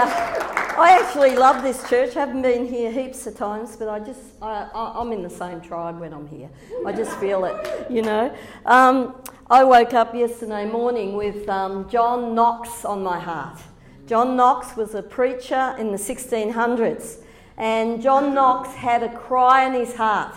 I, 0.00 0.98
actually 1.00 1.34
love 1.34 1.62
this 1.62 1.88
church. 1.88 2.16
I 2.16 2.20
haven't 2.20 2.42
been 2.42 2.66
here 2.66 2.92
heaps 2.92 3.26
of 3.26 3.36
times, 3.36 3.74
but 3.76 3.88
I 3.88 3.98
just, 3.98 4.20
I, 4.40 4.68
I, 4.72 5.00
am 5.00 5.12
in 5.12 5.22
the 5.22 5.30
same 5.30 5.60
tribe 5.60 5.98
when 5.98 6.12
I'm 6.12 6.28
here. 6.28 6.48
I 6.86 6.92
just 6.92 7.16
feel 7.18 7.44
it, 7.44 7.90
you 7.90 8.02
know. 8.02 8.32
Um, 8.64 9.20
I 9.50 9.64
woke 9.64 9.94
up 9.94 10.14
yesterday 10.14 10.66
morning 10.66 11.14
with 11.14 11.48
um, 11.48 11.88
John 11.88 12.34
Knox 12.34 12.84
on 12.84 13.02
my 13.02 13.18
heart. 13.18 13.58
John 14.06 14.36
Knox 14.36 14.76
was 14.76 14.94
a 14.94 15.02
preacher 15.02 15.74
in 15.78 15.90
the 15.90 15.98
1600s, 15.98 17.18
and 17.56 18.00
John 18.00 18.34
Knox 18.34 18.68
had 18.74 19.02
a 19.02 19.14
cry 19.16 19.66
in 19.66 19.72
his 19.72 19.96
heart. 19.96 20.36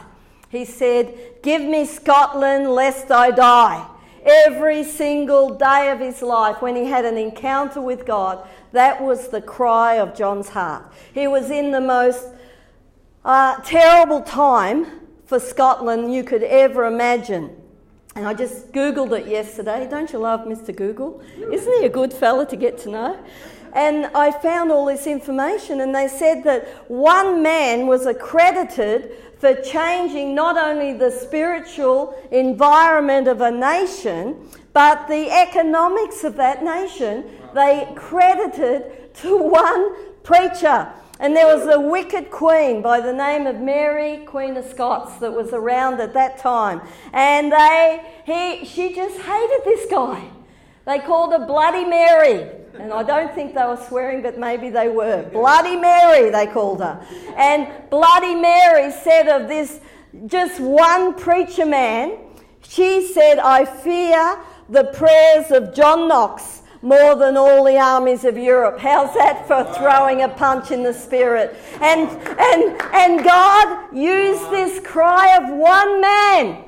He 0.50 0.66
said, 0.66 1.14
Give 1.44 1.62
me 1.62 1.86
Scotland 1.86 2.72
lest 2.72 3.12
I 3.12 3.32
die. 3.32 3.88
Every 4.24 4.84
single 4.84 5.56
day 5.56 5.90
of 5.90 6.00
his 6.00 6.22
life, 6.22 6.62
when 6.62 6.76
he 6.76 6.86
had 6.86 7.06
an 7.06 7.18
encounter 7.18 7.82
with 7.82 8.06
God, 8.06 8.48
that 8.72 9.02
was 9.02 9.30
the 9.30 9.42
cry 9.42 9.96
of 9.96 10.16
John's 10.16 10.50
heart. 10.50 10.92
He 11.14 11.28
was 11.28 11.50
in 11.50 11.72
the 11.72 11.82
most 11.82 12.28
uh, 13.26 13.60
terrible 13.62 14.22
time 14.22 14.86
for 15.26 15.40
Scotland 15.40 16.14
you 16.14 16.24
could 16.24 16.44
ever 16.44 16.86
imagine. 16.86 17.56
And 18.16 18.28
I 18.28 18.34
just 18.34 18.72
Googled 18.74 19.18
it 19.18 19.28
yesterday. 19.28 19.88
Don't 19.90 20.12
you 20.12 20.20
love 20.20 20.42
Mr. 20.42 20.76
Google? 20.76 21.22
Isn't 21.52 21.80
he 21.80 21.86
a 21.86 21.90
good 21.90 22.14
fella 22.14 22.46
to 22.48 22.56
get 22.56 22.78
to 22.80 22.90
know? 22.90 23.26
And 23.74 24.08
I 24.08 24.32
found 24.32 24.70
all 24.70 24.86
this 24.86 25.08
information, 25.08 25.80
and 25.80 25.96
they 25.96 26.10
said 26.10 26.44
that 26.44 26.68
one 26.90 27.42
man 27.42 27.88
was 27.88 28.06
accredited 28.06 29.13
for 29.42 29.56
changing 29.56 30.36
not 30.36 30.56
only 30.56 30.94
the 30.94 31.10
spiritual 31.10 32.16
environment 32.30 33.28
of 33.28 33.42
a 33.42 33.50
nation, 33.50 34.36
but 34.72 35.08
the 35.08 35.32
economics 35.32 36.24
of 36.24 36.36
that 36.36 36.64
nation. 36.64 37.26
They 37.56 37.92
credited 37.96 39.16
to 39.16 39.38
one 39.38 39.96
preacher. 40.22 40.94
And 41.20 41.36
there 41.36 41.48
was 41.48 41.68
a 41.68 41.80
wicked 41.80 42.30
queen 42.30 42.84
by 42.84 43.02
the 43.02 43.14
name 43.14 43.48
of 43.48 43.60
Mary, 43.60 44.24
Queen 44.26 44.56
of 44.58 44.66
Scots, 44.66 45.18
that 45.18 45.34
was 45.34 45.54
around 45.54 46.00
at 46.00 46.14
that 46.14 46.38
time. 46.38 46.82
And 47.12 47.52
they, 47.52 48.00
he, 48.26 48.64
she 48.64 48.94
just 48.94 49.20
hated 49.22 49.62
this 49.66 49.90
guy. 49.90 50.22
They 50.85 50.99
called 50.99 51.34
her 51.34 51.46
Bloody 51.46 51.85
Mary. 51.85 52.49
And 52.79 52.91
I 52.91 53.04
don't 53.04 53.34
think 53.35 53.54
they 53.54 53.63
were 53.63 53.82
swearing, 53.87 54.24
but 54.24 54.40
maybe 54.40 54.70
they 54.70 54.88
were. 54.88 55.23
Bloody 55.32 55.76
Mary, 55.76 56.29
they 56.32 56.48
called 56.48 56.79
her. 56.79 57.05
And 57.35 57.68
Bloody 57.90 58.35
Mary 58.35 58.91
said 58.91 59.27
of 59.27 59.48
this 59.48 59.79
just 60.26 60.60
one 60.60 61.13
preacher 61.15 61.65
man, 61.65 62.18
she 62.68 63.07
said, 63.07 63.40
I 63.40 63.65
fear 63.65 64.40
the 64.69 64.85
prayers 64.85 65.51
of 65.51 65.73
John 65.75 66.07
Knox 66.07 66.63
more 66.81 67.16
than 67.16 67.38
all 67.38 67.63
the 67.63 67.78
armies 67.78 68.25
of 68.25 68.38
Europe. 68.38 68.79
How's 68.79 69.13
that 69.13 69.47
for 69.47 69.63
throwing 69.75 70.23
a 70.23 70.29
punch 70.29 70.72
in 70.72 70.81
the 70.81 70.94
spirit? 70.94 71.56
And, 71.79 72.09
and, 72.09 72.81
and 72.94 73.23
God 73.23 73.95
used 73.95 74.50
this 74.50 74.79
cry 74.85 75.38
of 75.38 75.50
one 75.56 76.01
man, 76.01 76.63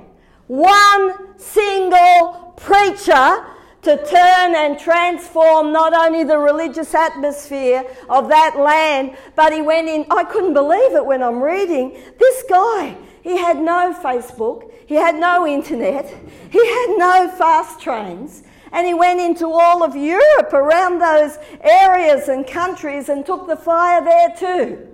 one 0.47 1.39
single 1.39 2.53
preacher 2.57 3.45
to 3.83 3.97
turn 4.05 4.55
and 4.55 4.79
transform 4.79 5.73
not 5.73 5.93
only 5.93 6.23
the 6.23 6.37
religious 6.37 6.93
atmosphere 6.93 7.83
of 8.09 8.29
that 8.29 8.57
land, 8.57 9.15
but 9.35 9.53
he 9.53 9.61
went 9.61 9.87
in. 9.89 10.05
I 10.09 10.23
couldn't 10.23 10.53
believe 10.53 10.93
it 10.93 11.05
when 11.05 11.21
I'm 11.21 11.41
reading. 11.41 11.97
This 12.19 12.43
guy, 12.49 12.97
he 13.21 13.37
had 13.37 13.57
no 13.57 13.93
Facebook, 14.01 14.71
he 14.85 14.95
had 14.95 15.15
no 15.15 15.45
internet, 15.45 16.07
he 16.49 16.65
had 16.65 16.95
no 16.97 17.33
fast 17.37 17.81
trains. 17.81 18.43
And 18.71 18.87
he 18.87 18.95
went 18.95 19.19
into 19.19 19.47
all 19.51 19.83
of 19.83 19.95
Europe 19.95 20.51
around 20.51 20.99
those 20.99 21.37
areas 21.61 22.27
and 22.27 22.45
countries 22.47 23.07
and 23.07 23.23
took 23.23 23.47
the 23.47 23.55
fire 23.55 24.03
there 24.03 24.35
too. 24.35 24.87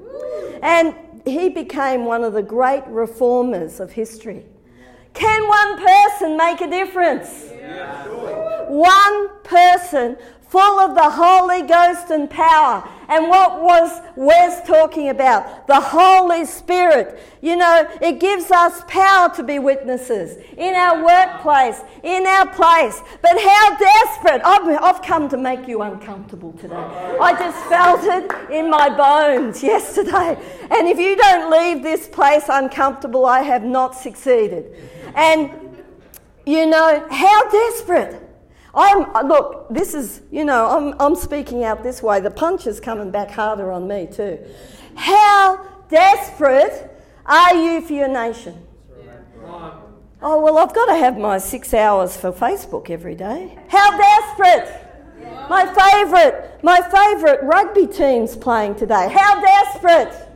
And 0.62 0.94
he 1.26 1.48
became 1.48 2.04
one 2.04 2.26
of 2.26 2.34
the 2.34 2.44
great 2.44 2.86
reformers 2.88 3.80
of 3.80 3.94
history. 3.94 4.46
Can 5.14 5.48
one 5.48 5.78
person 5.78 6.38
make 6.38 6.60
a 6.62 6.70
difference? 6.70 7.50
One 8.68 9.30
person 9.44 10.18
full 10.50 10.80
of 10.80 10.96
the 10.96 11.10
Holy 11.10 11.62
Ghost 11.62 12.10
and 12.10 12.28
power. 12.28 12.88
And 13.08 13.28
what 13.30 13.62
was 13.62 14.02
Wes 14.16 14.68
talking 14.68 15.10
about? 15.10 15.68
The 15.68 15.80
Holy 15.80 16.46
Spirit. 16.46 17.20
You 17.42 17.56
know, 17.56 17.88
it 18.02 18.20
gives 18.20 18.50
us 18.50 18.82
power 18.88 19.34
to 19.36 19.44
be 19.44 19.60
witnesses 19.60 20.38
in 20.58 20.74
our 20.74 21.04
workplace, 21.04 21.82
in 22.04 22.26
our 22.26 22.48
place. 22.48 23.00
But 23.22 23.40
how 23.40 23.78
desperate! 23.78 24.42
I've, 24.44 24.68
I've 24.84 25.02
come 25.04 25.30
to 25.30 25.38
make 25.38 25.68
you 25.68 25.84
uncomfortable 25.84 26.54
today. 26.54 26.76
I 26.76 27.34
just 27.34 27.66
felt 27.68 28.04
it 28.04 28.52
in 28.52 28.70
my 28.70 28.90
bones 28.90 29.62
yesterday. 29.64 30.38
And 30.72 30.88
if 30.88 30.98
you 30.98 31.16
don't 31.16 31.52
leave 31.52 31.84
this 31.84 32.08
place 32.08 32.46
uncomfortable, 32.50 33.26
I 33.26 33.42
have 33.42 33.64
not 33.64 33.96
succeeded. 33.96 34.76
And 35.16 35.69
you 36.50 36.66
know, 36.66 37.06
how 37.12 37.50
desperate. 37.50 38.28
I'm, 38.74 39.16
uh, 39.16 39.22
look, 39.22 39.68
this 39.70 39.94
is, 39.94 40.22
you 40.32 40.44
know, 40.44 40.66
I'm, 40.66 40.96
I'm 41.00 41.16
speaking 41.16 41.64
out 41.64 41.84
this 41.84 42.02
way. 42.02 42.20
The 42.20 42.32
punch 42.32 42.66
is 42.66 42.80
coming 42.80 43.12
back 43.12 43.30
harder 43.30 43.72
on 43.72 43.88
me 43.88 44.08
too. 44.12 44.40
How 44.96 45.64
desperate 45.90 46.90
are 47.26 47.54
you 47.54 47.82
for 47.82 47.94
your 47.94 48.08
nation? 48.08 48.66
Oh, 50.22 50.42
well, 50.42 50.58
I've 50.58 50.74
got 50.74 50.88
to 50.88 50.96
have 50.96 51.18
my 51.18 51.38
six 51.38 51.74
hours 51.74 52.18
for 52.18 52.32
Facebook 52.32 52.90
every 52.90 53.16
day. 53.16 53.58
How 53.70 53.96
desperate! 53.98 54.86
My 55.50 55.66
favourite, 55.66 56.64
my 56.64 56.82
favourite 56.82 57.44
rugby 57.44 57.88
team's 57.88 58.36
playing 58.36 58.76
today. 58.76 59.08
How 59.12 59.40
desperate! 59.40 60.28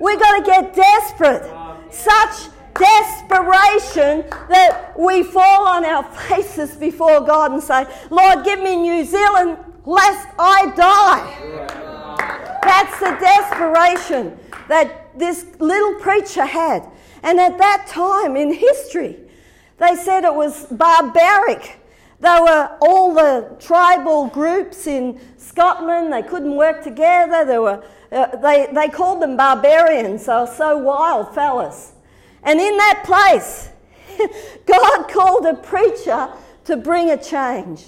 We've 0.00 0.20
got 0.20 0.38
to 0.38 0.44
get 0.44 0.74
desperate. 0.74 1.50
Such 1.90 2.50
desperation 2.78 4.24
that 4.48 4.92
we 4.98 5.22
fall 5.22 5.68
on 5.68 5.84
our 5.84 6.04
faces 6.04 6.76
before 6.76 7.20
God 7.20 7.52
and 7.52 7.62
say, 7.62 7.86
Lord, 8.10 8.44
give 8.44 8.60
me 8.60 8.76
New 8.76 9.04
Zealand 9.04 9.58
lest 9.84 10.28
I 10.38 10.72
die. 10.76 12.58
That's 12.62 12.98
the 13.00 13.16
desperation 13.20 14.38
that 14.68 15.18
this 15.18 15.46
little 15.58 15.94
preacher 16.00 16.44
had. 16.44 16.86
And 17.22 17.40
at 17.40 17.58
that 17.58 17.86
time 17.88 18.36
in 18.36 18.52
history, 18.52 19.16
they 19.78 19.96
said 19.96 20.24
it 20.24 20.34
was 20.34 20.66
barbaric. 20.66 21.80
They 22.20 22.38
were 22.40 22.76
all 22.80 23.14
the 23.14 23.56
tribal 23.60 24.26
groups 24.26 24.86
in 24.86 25.20
Scotland. 25.36 26.12
They 26.12 26.22
couldn't 26.22 26.56
work 26.56 26.82
together. 26.82 27.44
They, 27.44 27.58
were, 27.58 27.84
uh, 28.10 28.36
they, 28.36 28.68
they 28.72 28.88
called 28.88 29.22
them 29.22 29.36
barbarians. 29.36 30.26
They 30.26 30.32
were 30.34 30.46
so 30.46 30.78
wild 30.78 31.34
fellas. 31.34 31.92
And 32.42 32.60
in 32.60 32.76
that 32.76 33.02
place, 33.04 33.70
God 34.66 35.08
called 35.08 35.46
a 35.46 35.54
preacher 35.54 36.28
to 36.64 36.76
bring 36.76 37.10
a 37.10 37.22
change. 37.22 37.84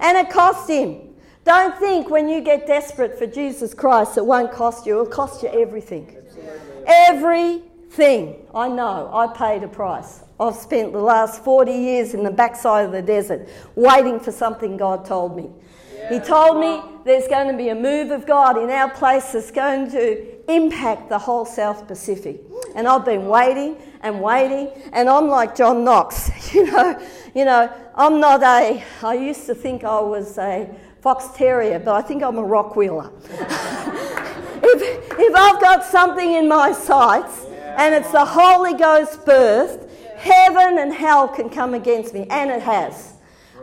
And 0.00 0.18
it 0.18 0.30
cost 0.30 0.68
him. 0.68 1.12
Don't 1.44 1.76
think 1.78 2.08
when 2.08 2.28
you 2.28 2.40
get 2.40 2.66
desperate 2.66 3.18
for 3.18 3.26
Jesus 3.26 3.74
Christ, 3.74 4.16
it 4.16 4.24
won't 4.24 4.52
cost 4.52 4.86
you. 4.86 4.94
It'll 4.94 5.06
cost 5.06 5.42
you 5.42 5.48
everything. 5.48 6.16
Everything. 6.86 8.46
I 8.54 8.68
know. 8.68 9.10
I 9.12 9.26
paid 9.26 9.62
a 9.64 9.68
price. 9.68 10.20
I've 10.38 10.56
spent 10.56 10.92
the 10.92 11.00
last 11.00 11.44
40 11.44 11.72
years 11.72 12.14
in 12.14 12.22
the 12.22 12.30
backside 12.30 12.86
of 12.86 12.92
the 12.92 13.02
desert 13.02 13.48
waiting 13.74 14.18
for 14.18 14.32
something 14.32 14.76
God 14.76 15.04
told 15.04 15.36
me. 15.36 15.50
He 16.08 16.18
told 16.18 16.58
me 16.58 16.82
there's 17.04 17.28
going 17.28 17.48
to 17.48 17.56
be 17.56 17.68
a 17.68 17.74
move 17.74 18.10
of 18.10 18.26
God 18.26 18.58
in 18.58 18.70
our 18.70 18.90
place 18.90 19.32
that's 19.32 19.50
going 19.50 19.90
to 19.92 20.52
impact 20.52 21.08
the 21.08 21.18
whole 21.18 21.44
South 21.44 21.86
Pacific. 21.86 22.40
And 22.74 22.88
I've 22.88 23.04
been 23.04 23.26
waiting 23.26 23.76
and 24.02 24.20
waiting, 24.20 24.68
and 24.92 25.08
I'm 25.08 25.28
like 25.28 25.54
John 25.56 25.84
Knox, 25.84 26.30
you 26.54 26.66
know. 26.66 27.00
You 27.34 27.46
know, 27.46 27.72
I'm 27.94 28.20
not 28.20 28.42
a. 28.42 28.84
I 29.02 29.14
used 29.14 29.46
to 29.46 29.54
think 29.54 29.84
I 29.84 30.00
was 30.00 30.36
a 30.36 30.68
fox 31.00 31.28
terrier, 31.34 31.78
but 31.78 31.94
I 31.94 32.02
think 32.02 32.22
I'm 32.22 32.36
a 32.36 32.42
rottweiler. 32.42 33.10
if, 34.62 35.18
if 35.18 35.34
I've 35.34 35.60
got 35.60 35.82
something 35.82 36.34
in 36.34 36.46
my 36.46 36.72
sights 36.72 37.46
and 37.78 37.94
it's 37.94 38.12
the 38.12 38.24
Holy 38.24 38.74
Ghost 38.74 39.24
birthed, 39.24 39.88
heaven 40.16 40.78
and 40.78 40.92
hell 40.92 41.26
can 41.26 41.48
come 41.48 41.72
against 41.72 42.12
me, 42.12 42.26
and 42.28 42.50
it 42.50 42.60
has. 42.60 43.14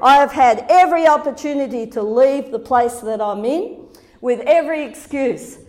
I 0.01 0.15
have 0.15 0.31
had 0.31 0.65
every 0.67 1.07
opportunity 1.07 1.85
to 1.87 2.01
leave 2.01 2.51
the 2.51 2.59
place 2.59 2.99
that 3.01 3.21
I'm 3.21 3.45
in 3.45 3.85
with 4.19 4.39
every 4.41 4.83
excuse. 4.83 5.59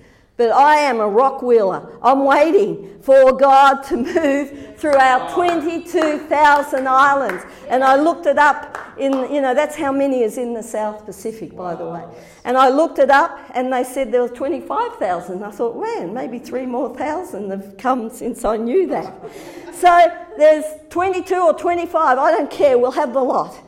But 0.41 0.53
I 0.53 0.77
am 0.77 1.01
a 1.01 1.07
rottweiler. 1.07 1.99
I'm 2.01 2.25
waiting 2.25 2.99
for 3.03 3.31
God 3.31 3.83
to 3.89 3.97
move 3.99 4.75
through 4.79 4.95
our 4.95 5.31
22,000 5.35 6.89
islands. 6.89 7.45
And 7.69 7.85
I 7.85 7.97
looked 7.97 8.25
it 8.25 8.39
up 8.39 8.79
in, 8.97 9.13
you 9.31 9.43
know, 9.43 9.53
that's 9.53 9.77
how 9.77 9.93
many 9.93 10.23
is 10.23 10.39
in 10.39 10.55
the 10.55 10.63
South 10.63 11.05
Pacific, 11.05 11.55
by 11.55 11.75
the 11.75 11.85
way. 11.85 12.07
And 12.45 12.57
I 12.57 12.71
looked 12.71 12.99
it 12.99 13.11
up 13.11 13.39
and 13.53 13.71
they 13.71 13.85
said 13.85 14.13
there 14.13 14.23
were 14.23 14.31
25,000. 14.31 15.43
I 15.43 15.51
thought, 15.51 15.79
man, 15.79 16.15
maybe 16.15 16.39
three 16.39 16.65
more 16.65 16.97
thousand 16.97 17.51
have 17.51 17.77
come 17.77 18.09
since 18.09 18.43
I 18.43 18.57
knew 18.57 18.87
that. 18.87 19.13
So 19.75 20.27
there's 20.37 20.65
22 20.91 21.35
or 21.35 21.55
25, 21.55 22.19
I 22.19 22.31
don't 22.33 22.51
care, 22.51 22.79
we'll 22.79 22.91
have 22.91 23.15
the 23.15 23.23
lot. 23.23 23.59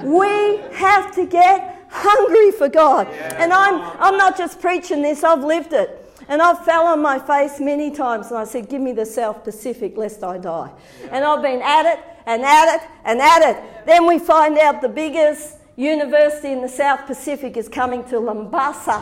We 0.00 0.58
have 0.74 1.12
to 1.16 1.26
get 1.26 1.88
hungry 1.90 2.52
for 2.52 2.68
God. 2.68 3.08
And 3.08 3.52
I'm, 3.52 3.80
I'm 4.00 4.16
not 4.16 4.38
just 4.38 4.60
preaching 4.60 5.02
this, 5.02 5.24
I've 5.24 5.42
lived 5.42 5.72
it. 5.72 5.99
And 6.30 6.40
I 6.40 6.54
fell 6.54 6.86
on 6.86 7.02
my 7.02 7.18
face 7.18 7.58
many 7.58 7.90
times 7.90 8.28
and 8.28 8.38
I 8.38 8.44
said, 8.44 8.68
Give 8.68 8.80
me 8.80 8.92
the 8.92 9.04
South 9.04 9.42
Pacific 9.42 9.96
lest 9.96 10.22
I 10.22 10.38
die. 10.38 10.70
And 11.10 11.24
I've 11.24 11.42
been 11.42 11.60
at 11.60 11.86
it 11.86 11.98
and 12.24 12.42
at 12.42 12.76
it 12.76 12.88
and 13.04 13.20
at 13.20 13.42
it. 13.50 13.84
Then 13.84 14.06
we 14.06 14.20
find 14.20 14.56
out 14.56 14.80
the 14.80 14.88
biggest 14.88 15.56
university 15.74 16.52
in 16.52 16.62
the 16.62 16.68
South 16.68 17.04
Pacific 17.06 17.56
is 17.56 17.68
coming 17.68 18.04
to 18.04 18.20
Mombasa. 18.20 19.00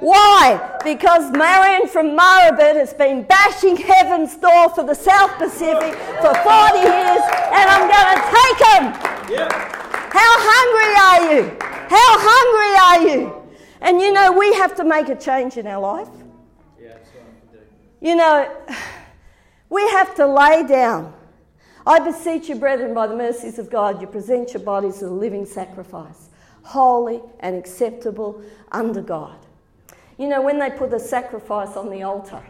Why? 0.00 0.78
Because 0.84 1.30
Marion 1.32 1.88
from 1.88 2.08
Murrabit 2.08 2.74
has 2.74 2.92
been 2.92 3.22
bashing 3.22 3.78
heaven's 3.78 4.36
door 4.36 4.68
for 4.74 4.84
the 4.84 4.94
South 4.94 5.32
Pacific 5.38 5.94
for 6.20 6.34
40 6.34 6.78
years, 6.84 7.22
and 7.48 7.64
I'm 7.64 7.88
going 7.88 8.12
to 8.12 8.22
take 8.36 8.58
them. 8.60 8.84
How 10.12 10.32
hungry 10.44 10.92
are 11.00 11.22
you? 11.32 11.56
How 11.88 12.10
hungry 12.28 13.08
are 13.08 13.16
you? 13.16 13.42
And 13.80 14.02
you 14.02 14.12
know, 14.12 14.32
we 14.32 14.52
have 14.54 14.74
to 14.76 14.84
make 14.84 15.08
a 15.08 15.16
change 15.16 15.56
in 15.56 15.66
our 15.66 15.80
life. 15.80 16.08
You 18.00 18.14
know, 18.14 18.54
we 19.68 19.82
have 19.90 20.14
to 20.16 20.26
lay 20.26 20.66
down. 20.66 21.14
I 21.86 22.00
beseech 22.00 22.48
you, 22.48 22.56
brethren, 22.56 22.94
by 22.94 23.06
the 23.06 23.16
mercies 23.16 23.58
of 23.58 23.70
God, 23.70 24.00
you 24.00 24.06
present 24.06 24.52
your 24.52 24.62
bodies 24.62 24.96
as 24.96 25.02
a 25.02 25.10
living 25.10 25.46
sacrifice, 25.46 26.30
holy 26.62 27.20
and 27.40 27.54
acceptable 27.56 28.42
under 28.72 29.00
God. 29.00 29.38
You 30.18 30.28
know, 30.28 30.42
when 30.42 30.58
they 30.58 30.70
put 30.70 30.90
the 30.90 30.98
sacrifice 30.98 31.76
on 31.76 31.90
the 31.90 32.02
altar, 32.02 32.42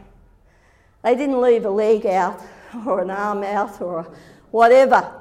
they 1.02 1.14
didn't 1.14 1.40
leave 1.40 1.64
a 1.64 1.70
leg 1.70 2.06
out 2.06 2.40
or 2.86 3.02
an 3.02 3.10
arm 3.10 3.42
out 3.42 3.80
or 3.80 4.10
whatever. 4.50 5.12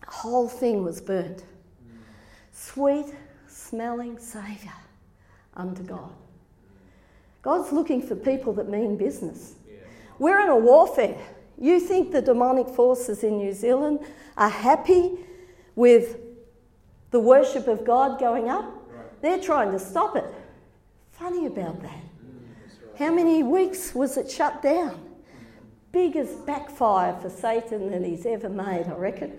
The 0.00 0.10
whole 0.10 0.48
thing 0.48 0.84
was 0.84 1.00
burnt. 1.00 1.44
Sweet 2.52 3.06
smelling 3.48 4.18
Saviour 4.18 4.72
unto 5.54 5.82
God. 5.82 6.12
God's 7.42 7.72
looking 7.72 8.00
for 8.00 8.14
people 8.14 8.52
that 8.54 8.68
mean 8.68 8.96
business. 8.96 9.56
We're 10.18 10.40
in 10.40 10.48
a 10.48 10.56
warfare. 10.56 11.16
You 11.58 11.80
think 11.80 12.12
the 12.12 12.22
demonic 12.22 12.68
forces 12.68 13.24
in 13.24 13.38
New 13.38 13.52
Zealand 13.52 14.00
are 14.36 14.48
happy 14.48 15.12
with 15.74 16.18
the 17.10 17.20
worship 17.20 17.66
of 17.68 17.84
God 17.84 18.18
going 18.18 18.48
up? 18.48 18.72
They're 19.20 19.40
trying 19.40 19.72
to 19.72 19.78
stop 19.78 20.16
it. 20.16 20.24
Funny 21.10 21.46
about 21.46 21.80
that. 21.82 22.00
Mm, 22.24 22.98
How 22.98 23.12
many 23.12 23.42
weeks 23.42 23.94
was 23.94 24.16
it 24.16 24.30
shut 24.30 24.62
down? 24.62 25.00
Biggest 25.92 26.46
backfire 26.46 27.16
for 27.20 27.28
Satan 27.30 27.90
that 27.90 28.02
he's 28.02 28.24
ever 28.26 28.48
made, 28.48 28.86
I 28.86 28.94
reckon. 28.94 29.38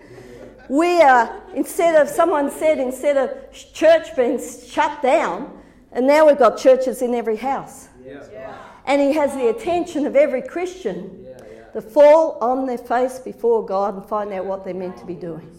We 0.68 1.02
are, 1.02 1.42
instead 1.54 1.94
of, 2.00 2.08
someone 2.08 2.50
said, 2.50 2.78
instead 2.78 3.16
of 3.16 3.52
church 3.52 4.14
being 4.16 4.40
shut 4.40 5.02
down, 5.02 5.60
and 5.92 6.06
now 6.06 6.26
we've 6.26 6.38
got 6.38 6.56
churches 6.56 7.02
in 7.02 7.14
every 7.14 7.36
house. 7.36 7.88
Yeah. 8.04 8.56
And 8.84 9.00
he 9.00 9.12
has 9.14 9.34
the 9.34 9.48
attention 9.48 10.06
of 10.06 10.16
every 10.16 10.42
Christian 10.42 11.24
yeah. 11.24 11.64
to 11.72 11.80
fall 11.80 12.38
on 12.40 12.66
their 12.66 12.78
face 12.78 13.18
before 13.18 13.64
God 13.64 13.94
and 13.94 14.04
find 14.06 14.32
out 14.32 14.44
what 14.44 14.64
they're 14.64 14.74
meant 14.74 14.96
to 14.98 15.06
be 15.06 15.14
doing. 15.14 15.50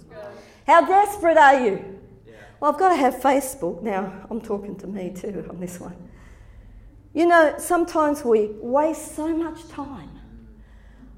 How 0.67 0.85
desperate 0.85 1.37
are 1.37 1.59
you? 1.59 1.99
Well, 2.59 2.71
I've 2.71 2.79
got 2.79 2.89
to 2.89 2.95
have 2.95 3.15
Facebook 3.15 3.81
now. 3.81 4.25
I'm 4.29 4.41
talking 4.41 4.75
to 4.77 4.87
me 4.87 5.11
too 5.13 5.45
on 5.49 5.59
this 5.59 5.79
one. 5.79 5.95
You 7.13 7.27
know, 7.27 7.55
sometimes 7.57 8.25
we 8.25 8.47
waste 8.59 9.15
so 9.15 9.35
much 9.35 9.67
time 9.67 10.09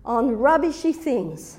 on 0.06 0.38
rubbishy 0.38 0.94
things, 0.94 1.58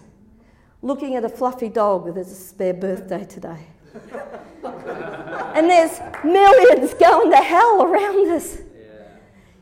looking 0.83 1.17
at 1.17 1.25
a 1.25 1.29
fluffy 1.29 1.69
dog 1.69 2.05
with 2.05 2.17
its 2.17 2.37
spare 2.37 2.75
birthday 2.75 3.25
today. 3.25 3.67
and 4.65 5.69
there's 5.69 5.99
millions 6.25 6.95
going 6.95 7.31
to 7.31 7.37
hell 7.37 7.83
around 7.83 8.31
us. 8.31 8.59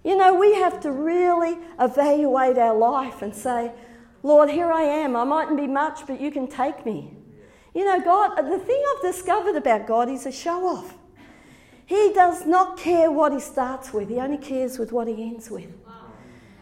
You 0.07 0.17
know, 0.17 0.35
we 0.35 0.55
have 0.55 0.79
to 0.83 0.93
really 0.93 1.59
evaluate 1.81 2.57
our 2.59 2.77
life 2.77 3.23
and 3.23 3.35
say, 3.35 3.73
Lord, 4.23 4.49
here 4.49 4.71
I 4.71 4.83
am. 4.83 5.17
I 5.17 5.25
mightn't 5.25 5.57
be 5.57 5.67
much, 5.67 6.07
but 6.07 6.21
you 6.21 6.31
can 6.31 6.47
take 6.47 6.87
me. 6.87 7.13
You 7.75 7.85
know, 7.85 8.01
God, 8.01 8.37
the 8.37 8.57
thing 8.61 8.81
I've 8.95 9.03
discovered 9.03 9.57
about 9.57 9.89
God 9.89 10.09
is 10.09 10.25
a 10.25 10.31
show 10.31 10.65
off. 10.65 10.95
He 11.87 12.13
does 12.15 12.47
not 12.47 12.79
care 12.79 13.11
what 13.11 13.33
he 13.33 13.41
starts 13.41 13.93
with, 13.93 14.09
he 14.09 14.21
only 14.21 14.39
cares 14.39 14.79
with 14.79 14.93
what 14.93 15.09
he 15.09 15.25
ends 15.25 15.51
with. 15.51 15.75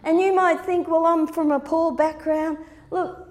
And 0.05 0.19
you 0.19 0.35
might 0.35 0.65
think, 0.65 0.89
well, 0.89 1.05
I'm 1.05 1.27
from 1.27 1.51
a 1.51 1.61
poor 1.61 1.93
background. 1.93 2.57
Look, 2.91 3.29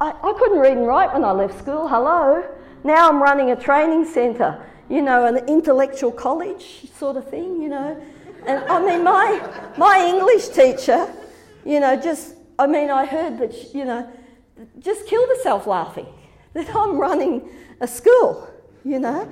I, 0.00 0.10
I 0.10 0.34
couldn't 0.40 0.58
read 0.58 0.76
and 0.76 0.88
write 0.88 1.12
when 1.12 1.22
I 1.24 1.30
left 1.30 1.56
school. 1.56 1.86
Hello. 1.86 2.44
Now 2.82 3.08
I'm 3.08 3.22
running 3.22 3.52
a 3.52 3.56
training 3.56 4.06
centre, 4.06 4.60
you 4.88 5.02
know, 5.02 5.24
an 5.24 5.48
intellectual 5.48 6.10
college 6.10 6.90
sort 6.98 7.16
of 7.16 7.30
thing, 7.30 7.62
you 7.62 7.68
know. 7.68 8.02
And 8.46 8.64
I 8.64 8.80
mean, 8.84 9.04
my, 9.04 9.72
my 9.76 10.04
English 10.06 10.48
teacher, 10.48 11.12
you 11.64 11.80
know, 11.80 11.96
just, 11.96 12.34
I 12.58 12.66
mean, 12.66 12.90
I 12.90 13.06
heard 13.06 13.38
that, 13.38 13.54
she, 13.54 13.78
you 13.78 13.84
know, 13.84 14.10
just 14.78 15.06
killed 15.06 15.28
herself 15.36 15.66
laughing 15.66 16.06
that 16.54 16.74
I'm 16.74 16.98
running 16.98 17.48
a 17.80 17.86
school, 17.86 18.48
you 18.84 18.98
know. 18.98 19.28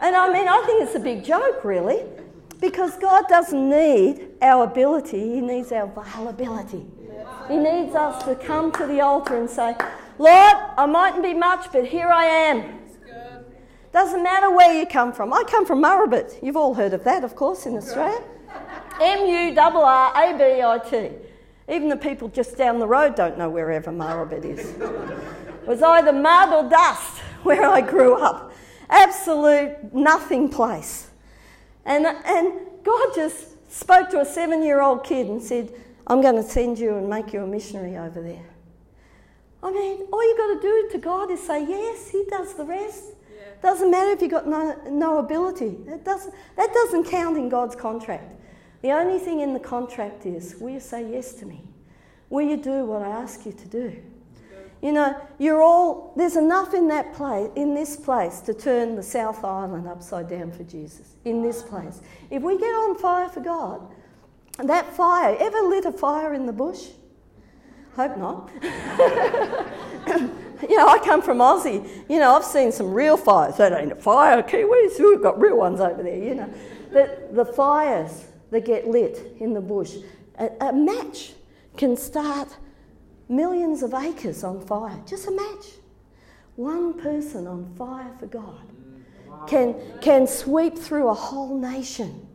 And 0.00 0.16
I 0.16 0.32
mean, 0.32 0.48
I 0.48 0.62
think 0.66 0.82
it's 0.82 0.94
a 0.94 1.00
big 1.00 1.24
joke, 1.24 1.64
really, 1.64 2.02
because 2.60 2.96
God 2.98 3.24
doesn't 3.28 3.70
need 3.70 4.28
our 4.40 4.64
ability, 4.64 5.18
He 5.18 5.40
needs 5.40 5.72
our 5.72 5.90
availability. 5.96 6.84
He 7.48 7.56
needs 7.56 7.94
us 7.94 8.22
to 8.24 8.34
come 8.34 8.72
to 8.72 8.86
the 8.86 9.00
altar 9.00 9.36
and 9.36 9.48
say, 9.48 9.76
Lord, 10.18 10.56
I 10.78 10.86
mightn't 10.86 11.22
be 11.22 11.34
much, 11.34 11.70
but 11.72 11.86
here 11.86 12.08
I 12.08 12.24
am. 12.24 12.80
Doesn't 13.92 14.22
matter 14.22 14.50
where 14.50 14.72
you 14.76 14.86
come 14.86 15.12
from. 15.12 15.32
I 15.32 15.44
come 15.46 15.64
from 15.64 15.82
Murrabit. 15.82 16.42
You've 16.42 16.56
all 16.56 16.74
heard 16.74 16.94
of 16.94 17.04
that, 17.04 17.22
of 17.22 17.36
course, 17.36 17.64
in 17.66 17.76
Australia. 17.76 18.20
M 19.00 19.26
U 19.26 19.60
R 19.60 19.84
R 19.84 20.34
A 20.34 20.38
B 20.38 20.62
I 20.62 20.78
T. 20.78 21.10
Even 21.68 21.88
the 21.88 21.96
people 21.96 22.28
just 22.28 22.56
down 22.58 22.78
the 22.78 22.86
road 22.86 23.14
don't 23.14 23.38
know 23.38 23.48
wherever 23.48 23.90
Murrabit 23.90 24.44
is. 24.44 24.70
it 24.70 25.66
was 25.66 25.82
either 25.82 26.12
mud 26.12 26.52
or 26.52 26.68
dust 26.68 27.18
where 27.42 27.64
I 27.64 27.80
grew 27.80 28.14
up. 28.14 28.52
Absolute 28.90 29.94
nothing 29.94 30.48
place. 30.48 31.10
And, 31.86 32.06
and 32.06 32.52
God 32.82 33.08
just 33.14 33.72
spoke 33.72 34.10
to 34.10 34.20
a 34.20 34.24
seven 34.24 34.62
year 34.62 34.80
old 34.80 35.04
kid 35.04 35.26
and 35.26 35.42
said, 35.42 35.72
I'm 36.06 36.20
going 36.20 36.36
to 36.36 36.42
send 36.42 36.78
you 36.78 36.96
and 36.96 37.08
make 37.08 37.32
you 37.32 37.42
a 37.42 37.46
missionary 37.46 37.96
over 37.96 38.20
there. 38.20 38.44
I 39.62 39.70
mean, 39.70 40.06
all 40.12 40.28
you've 40.28 40.36
got 40.36 40.54
to 40.54 40.60
do 40.60 40.88
to 40.92 40.98
God 40.98 41.30
is 41.30 41.40
say 41.40 41.66
yes, 41.66 42.10
He 42.10 42.24
does 42.28 42.52
the 42.54 42.64
rest. 42.64 43.04
Yeah. 43.34 43.44
Doesn't 43.62 43.90
matter 43.90 44.10
if 44.10 44.20
you've 44.20 44.30
got 44.30 44.46
no, 44.46 44.78
no 44.90 45.18
ability. 45.18 45.78
That 45.86 46.04
doesn't, 46.04 46.34
that 46.56 46.72
doesn't 46.74 47.04
count 47.04 47.38
in 47.38 47.48
God's 47.48 47.74
contract. 47.74 48.34
The 48.84 48.92
only 48.92 49.18
thing 49.18 49.40
in 49.40 49.54
the 49.54 49.60
contract 49.60 50.26
is 50.26 50.56
will 50.60 50.68
you 50.68 50.78
say 50.78 51.10
yes 51.10 51.32
to 51.36 51.46
me? 51.46 51.62
Will 52.28 52.46
you 52.46 52.58
do 52.58 52.84
what 52.84 53.00
I 53.00 53.08
ask 53.08 53.46
you 53.46 53.52
to 53.52 53.66
do? 53.66 53.96
You 54.82 54.92
know, 54.92 55.18
you're 55.38 55.62
all 55.62 56.12
there's 56.18 56.36
enough 56.36 56.74
in 56.74 56.88
that 56.88 57.14
place 57.14 57.48
in 57.56 57.74
this 57.74 57.96
place 57.96 58.40
to 58.40 58.52
turn 58.52 58.94
the 58.94 59.02
South 59.02 59.42
Island 59.42 59.88
upside 59.88 60.28
down 60.28 60.52
for 60.52 60.64
Jesus. 60.64 61.16
In 61.24 61.40
this 61.40 61.62
place. 61.62 62.02
If 62.28 62.42
we 62.42 62.58
get 62.58 62.66
on 62.66 62.98
fire 62.98 63.30
for 63.30 63.40
God, 63.40 63.80
that 64.62 64.94
fire, 64.94 65.34
ever 65.40 65.62
lit 65.62 65.86
a 65.86 65.92
fire 65.92 66.34
in 66.34 66.44
the 66.44 66.52
bush? 66.52 66.88
Hope 67.96 68.18
not. 68.18 68.50
you 68.62 68.68
know, 70.76 70.88
I 70.88 70.98
come 71.02 71.22
from 71.22 71.38
Aussie. 71.38 71.88
You 72.10 72.18
know, 72.18 72.36
I've 72.36 72.44
seen 72.44 72.70
some 72.70 72.92
real 72.92 73.16
fires. 73.16 73.56
That 73.56 73.72
ain't 73.72 73.92
a 73.92 73.96
fire, 73.96 74.42
Kiwis. 74.42 75.00
We've 75.00 75.22
got 75.22 75.40
real 75.40 75.56
ones 75.56 75.80
over 75.80 76.02
there, 76.02 76.22
you 76.22 76.34
know. 76.34 76.52
But 76.92 77.34
the 77.34 77.46
fires 77.46 78.26
that 78.54 78.64
get 78.64 78.86
lit 78.86 79.36
in 79.40 79.52
the 79.52 79.60
bush, 79.60 79.96
a, 80.38 80.48
a 80.60 80.72
match 80.72 81.32
can 81.76 81.96
start 81.96 82.56
millions 83.28 83.82
of 83.82 83.92
acres 83.92 84.44
on 84.44 84.64
fire. 84.64 84.96
Just 85.06 85.26
a 85.26 85.32
match. 85.32 85.66
One 86.54 86.94
person 86.94 87.48
on 87.48 87.74
fire 87.76 88.12
for 88.20 88.26
God 88.26 88.60
can, 89.48 89.74
can 90.00 90.28
sweep 90.28 90.78
through 90.78 91.08
a 91.08 91.14
whole 91.14 91.58
nation. 91.58 92.28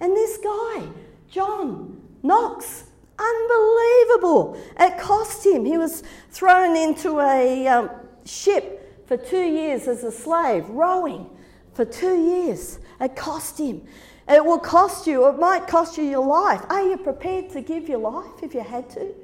And 0.00 0.14
this 0.14 0.36
guy, 0.36 0.82
John 1.30 1.98
Knox, 2.22 2.84
unbelievable. 3.18 4.62
It 4.78 4.98
cost 4.98 5.46
him. 5.46 5.64
He 5.64 5.78
was 5.78 6.02
thrown 6.30 6.76
into 6.76 7.20
a 7.20 7.66
um, 7.68 7.90
ship 8.26 9.06
for 9.08 9.16
two 9.16 9.44
years 9.44 9.88
as 9.88 10.04
a 10.04 10.12
slave, 10.12 10.68
rowing 10.68 11.30
for 11.72 11.86
two 11.86 12.22
years. 12.22 12.80
It 13.00 13.16
cost 13.16 13.58
him. 13.58 13.86
It 14.28 14.44
will 14.44 14.58
cost 14.58 15.06
you, 15.06 15.28
it 15.28 15.38
might 15.38 15.66
cost 15.66 15.98
you 15.98 16.04
your 16.04 16.26
life. 16.26 16.62
Are 16.68 16.88
you 16.88 16.96
prepared 16.96 17.50
to 17.50 17.60
give 17.60 17.88
your 17.88 17.98
life 17.98 18.42
if 18.42 18.54
you 18.54 18.60
had 18.60 18.88
to? 18.90 19.14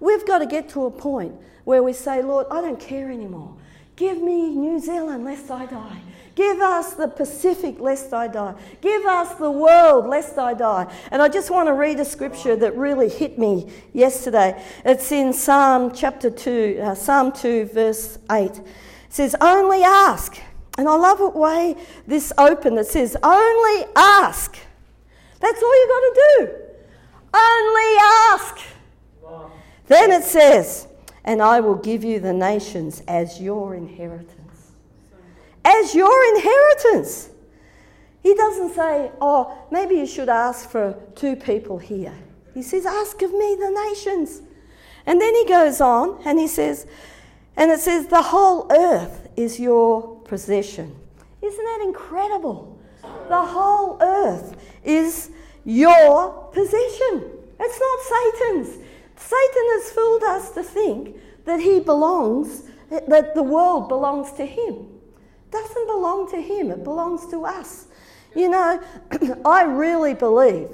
We've 0.00 0.26
got 0.26 0.38
to 0.38 0.46
get 0.46 0.68
to 0.70 0.86
a 0.86 0.90
point 0.90 1.34
where 1.64 1.82
we 1.82 1.92
say, 1.92 2.22
Lord, 2.22 2.46
I 2.50 2.60
don't 2.60 2.80
care 2.80 3.10
anymore. 3.10 3.54
Give 3.96 4.20
me 4.20 4.50
New 4.50 4.80
Zealand 4.80 5.24
lest 5.24 5.50
I 5.50 5.66
die. 5.66 6.00
Give 6.34 6.60
us 6.60 6.94
the 6.94 7.06
Pacific 7.06 7.78
lest 7.78 8.12
I 8.12 8.26
die. 8.26 8.54
Give 8.80 9.06
us 9.06 9.36
the 9.36 9.50
world 9.50 10.08
lest 10.08 10.36
I 10.36 10.52
die. 10.52 10.92
And 11.12 11.22
I 11.22 11.28
just 11.28 11.48
want 11.48 11.68
to 11.68 11.74
read 11.74 12.00
a 12.00 12.04
scripture 12.04 12.56
that 12.56 12.76
really 12.76 13.08
hit 13.08 13.38
me 13.38 13.72
yesterday. 13.92 14.60
It's 14.84 15.12
in 15.12 15.32
Psalm 15.32 15.92
chapter 15.94 16.28
2, 16.28 16.80
uh, 16.82 16.94
Psalm 16.96 17.30
2, 17.30 17.66
verse 17.66 18.18
8. 18.32 18.50
It 18.50 18.64
says, 19.10 19.36
Only 19.40 19.84
ask 19.84 20.40
And 20.76 20.88
I 20.88 20.96
love 20.96 21.18
the 21.18 21.28
way 21.28 21.76
this 22.06 22.32
open 22.36 22.74
that 22.74 22.86
says, 22.86 23.16
only 23.22 23.86
ask. 23.94 24.58
That's 25.40 25.62
all 25.62 25.80
you've 25.80 25.88
got 25.88 26.00
to 26.00 26.14
do. 26.38 26.54
Only 27.34 27.98
ask. 28.32 28.58
Then 29.86 30.10
it 30.10 30.24
says, 30.24 30.88
and 31.24 31.42
I 31.42 31.60
will 31.60 31.76
give 31.76 32.04
you 32.04 32.20
the 32.20 32.32
nations 32.32 33.02
as 33.06 33.40
your 33.40 33.74
inheritance. 33.74 34.72
As 35.64 35.94
your 35.94 36.36
inheritance. 36.36 37.30
He 38.22 38.34
doesn't 38.34 38.74
say, 38.74 39.10
oh, 39.20 39.66
maybe 39.70 39.96
you 39.96 40.06
should 40.06 40.28
ask 40.28 40.70
for 40.70 40.98
two 41.14 41.36
people 41.36 41.78
here. 41.78 42.14
He 42.54 42.62
says, 42.62 42.86
ask 42.86 43.20
of 43.22 43.32
me 43.32 43.56
the 43.60 43.70
nations. 43.90 44.40
And 45.06 45.20
then 45.20 45.34
he 45.34 45.46
goes 45.46 45.80
on 45.80 46.20
and 46.24 46.38
he 46.38 46.46
says, 46.46 46.86
and 47.56 47.70
it 47.70 47.80
says, 47.80 48.06
the 48.06 48.22
whole 48.22 48.66
earth 48.72 49.28
is 49.36 49.60
your 49.60 50.13
possession. 50.24 50.94
Isn't 51.42 51.64
that 51.64 51.80
incredible? 51.82 52.78
The 53.28 53.42
whole 53.42 53.98
earth 54.00 54.56
is 54.82 55.30
your 55.64 56.48
possession. 56.52 57.30
It's 57.60 57.80
not 57.80 58.00
Satan's. 58.00 58.68
Satan 59.16 59.64
has 59.72 59.90
fooled 59.92 60.22
us 60.22 60.50
to 60.52 60.62
think 60.62 61.16
that 61.44 61.60
he 61.60 61.80
belongs, 61.80 62.62
that 62.90 63.34
the 63.34 63.42
world 63.42 63.88
belongs 63.88 64.32
to 64.32 64.46
him. 64.46 64.74
It 64.74 65.50
doesn't 65.50 65.86
belong 65.86 66.30
to 66.30 66.40
him, 66.40 66.70
it 66.70 66.82
belongs 66.82 67.26
to 67.30 67.44
us. 67.44 67.86
You 68.34 68.48
know, 68.48 68.82
I 69.44 69.62
really 69.62 70.14
believe 70.14 70.68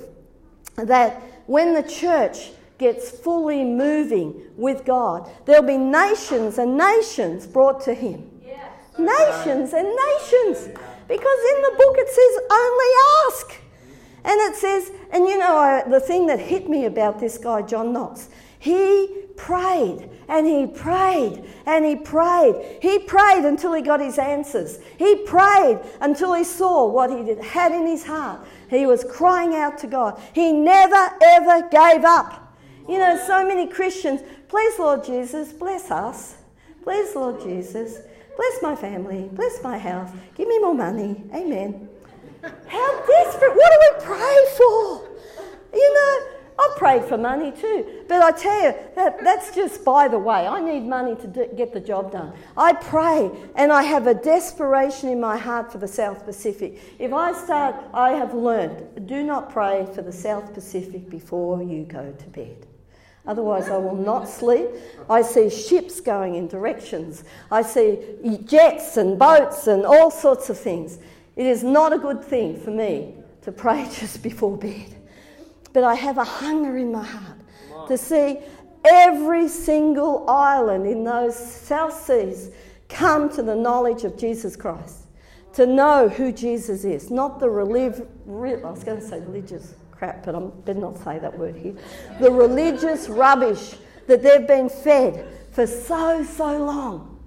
that 0.76 1.20
when 1.46 1.74
the 1.74 1.82
church 1.82 2.50
gets 2.78 3.10
fully 3.10 3.62
moving 3.62 4.42
with 4.56 4.84
God, 4.84 5.30
there'll 5.44 5.62
be 5.62 5.76
nations 5.76 6.56
and 6.56 6.78
nations 6.78 7.46
brought 7.46 7.82
to 7.84 7.92
him. 7.92 8.29
Nations 8.98 9.72
and 9.72 9.88
nations. 9.88 10.68
Because 11.08 11.38
in 11.54 11.62
the 11.62 11.74
book 11.76 11.96
it 11.98 12.08
says, 12.08 12.42
only 12.50 12.86
ask. 13.26 13.60
And 14.24 14.40
it 14.40 14.56
says, 14.56 14.92
and 15.12 15.26
you 15.26 15.38
know, 15.38 15.56
I, 15.56 15.88
the 15.88 16.00
thing 16.00 16.26
that 16.26 16.38
hit 16.38 16.68
me 16.68 16.84
about 16.84 17.18
this 17.18 17.38
guy, 17.38 17.62
John 17.62 17.92
Knox, 17.92 18.28
he 18.58 19.24
prayed 19.36 20.10
and 20.28 20.46
he 20.46 20.66
prayed 20.66 21.44
and 21.64 21.84
he 21.84 21.96
prayed. 21.96 22.78
He 22.82 22.98
prayed 22.98 23.44
until 23.44 23.72
he 23.72 23.80
got 23.82 24.00
his 24.00 24.18
answers. 24.18 24.78
He 24.98 25.16
prayed 25.24 25.80
until 26.00 26.34
he 26.34 26.44
saw 26.44 26.86
what 26.86 27.10
he 27.10 27.24
did, 27.24 27.42
had 27.42 27.72
in 27.72 27.86
his 27.86 28.04
heart. 28.04 28.46
He 28.68 28.86
was 28.86 29.02
crying 29.02 29.54
out 29.54 29.78
to 29.78 29.86
God. 29.86 30.20
He 30.34 30.52
never 30.52 31.10
ever 31.22 31.68
gave 31.68 32.04
up. 32.04 32.56
You 32.86 32.98
know, 32.98 33.16
so 33.26 33.46
many 33.46 33.66
Christians, 33.66 34.20
please, 34.48 34.78
Lord 34.78 35.04
Jesus, 35.04 35.52
bless 35.52 35.90
us. 35.90 36.36
Please, 36.82 37.14
Lord 37.14 37.40
Jesus, 37.40 37.98
bless 38.40 38.62
my 38.62 38.74
family, 38.74 39.28
bless 39.32 39.62
my 39.62 39.76
house, 39.76 40.10
give 40.34 40.48
me 40.48 40.58
more 40.60 40.74
money. 40.74 41.22
Amen. 41.34 41.86
How 42.42 43.06
desperate. 43.06 43.54
What 43.54 43.70
do 43.70 43.78
we 43.82 44.04
pray 44.06 44.38
for? 44.56 45.08
You 45.74 45.94
know, 45.94 46.26
I've 46.58 46.76
prayed 46.78 47.04
for 47.04 47.18
money 47.18 47.52
too. 47.52 48.04
But 48.08 48.22
I 48.22 48.30
tell 48.30 48.62
you, 48.62 48.74
that, 48.96 49.22
that's 49.22 49.54
just 49.54 49.84
by 49.84 50.08
the 50.08 50.18
way. 50.18 50.46
I 50.46 50.58
need 50.58 50.88
money 50.88 51.16
to 51.16 51.48
get 51.54 51.74
the 51.74 51.80
job 51.80 52.12
done. 52.12 52.32
I 52.56 52.72
pray 52.72 53.30
and 53.56 53.70
I 53.70 53.82
have 53.82 54.06
a 54.06 54.14
desperation 54.14 55.10
in 55.10 55.20
my 55.20 55.36
heart 55.36 55.70
for 55.70 55.76
the 55.76 55.88
South 55.88 56.24
Pacific. 56.24 56.80
If 56.98 57.12
I 57.12 57.32
start, 57.32 57.76
I 57.92 58.12
have 58.12 58.32
learned 58.32 59.06
do 59.06 59.22
not 59.22 59.52
pray 59.52 59.86
for 59.94 60.00
the 60.00 60.12
South 60.12 60.54
Pacific 60.54 61.10
before 61.10 61.62
you 61.62 61.84
go 61.84 62.10
to 62.10 62.26
bed. 62.28 62.66
Otherwise, 63.30 63.68
I 63.68 63.76
will 63.76 63.94
not 63.94 64.28
sleep. 64.28 64.66
I 65.08 65.22
see 65.22 65.48
ships 65.48 66.00
going 66.00 66.34
in 66.34 66.48
directions. 66.48 67.22
I 67.48 67.62
see 67.62 67.96
jets 68.44 68.96
and 68.96 69.16
boats 69.16 69.68
and 69.68 69.86
all 69.86 70.10
sorts 70.10 70.50
of 70.50 70.58
things. 70.58 70.98
It 71.36 71.46
is 71.46 71.62
not 71.62 71.92
a 71.92 71.98
good 71.98 72.24
thing 72.24 72.58
for 72.60 72.72
me 72.72 73.14
to 73.42 73.52
pray 73.52 73.88
just 73.92 74.24
before 74.24 74.56
bed. 74.56 74.96
But 75.72 75.84
I 75.84 75.94
have 75.94 76.18
a 76.18 76.24
hunger 76.24 76.76
in 76.76 76.90
my 76.90 77.04
heart 77.04 77.38
to 77.86 77.96
see 77.96 78.40
every 78.84 79.46
single 79.46 80.28
island 80.28 80.84
in 80.84 81.04
those 81.04 81.36
South 81.36 81.94
Seas 82.04 82.50
come 82.88 83.28
to 83.30 83.44
the 83.44 83.54
knowledge 83.54 84.02
of 84.02 84.18
Jesus 84.18 84.56
Christ, 84.56 85.06
to 85.52 85.66
know 85.66 86.08
who 86.08 86.32
Jesus 86.32 86.82
is, 86.82 87.12
not 87.12 87.38
the 87.38 87.48
religious, 87.48 88.02
I 88.26 88.32
was 88.32 88.82
going 88.82 88.98
to 88.98 89.06
say 89.06 89.20
religious 89.20 89.76
crap, 90.00 90.24
but 90.24 90.34
I 90.34 90.40
better 90.40 90.80
not 90.80 90.96
say 91.04 91.18
that 91.18 91.38
word 91.38 91.56
here, 91.56 91.74
the 92.20 92.30
religious 92.30 93.10
rubbish 93.10 93.74
that 94.06 94.22
they've 94.22 94.46
been 94.46 94.70
fed 94.70 95.28
for 95.52 95.66
so, 95.66 96.24
so 96.24 96.56
long 96.56 97.20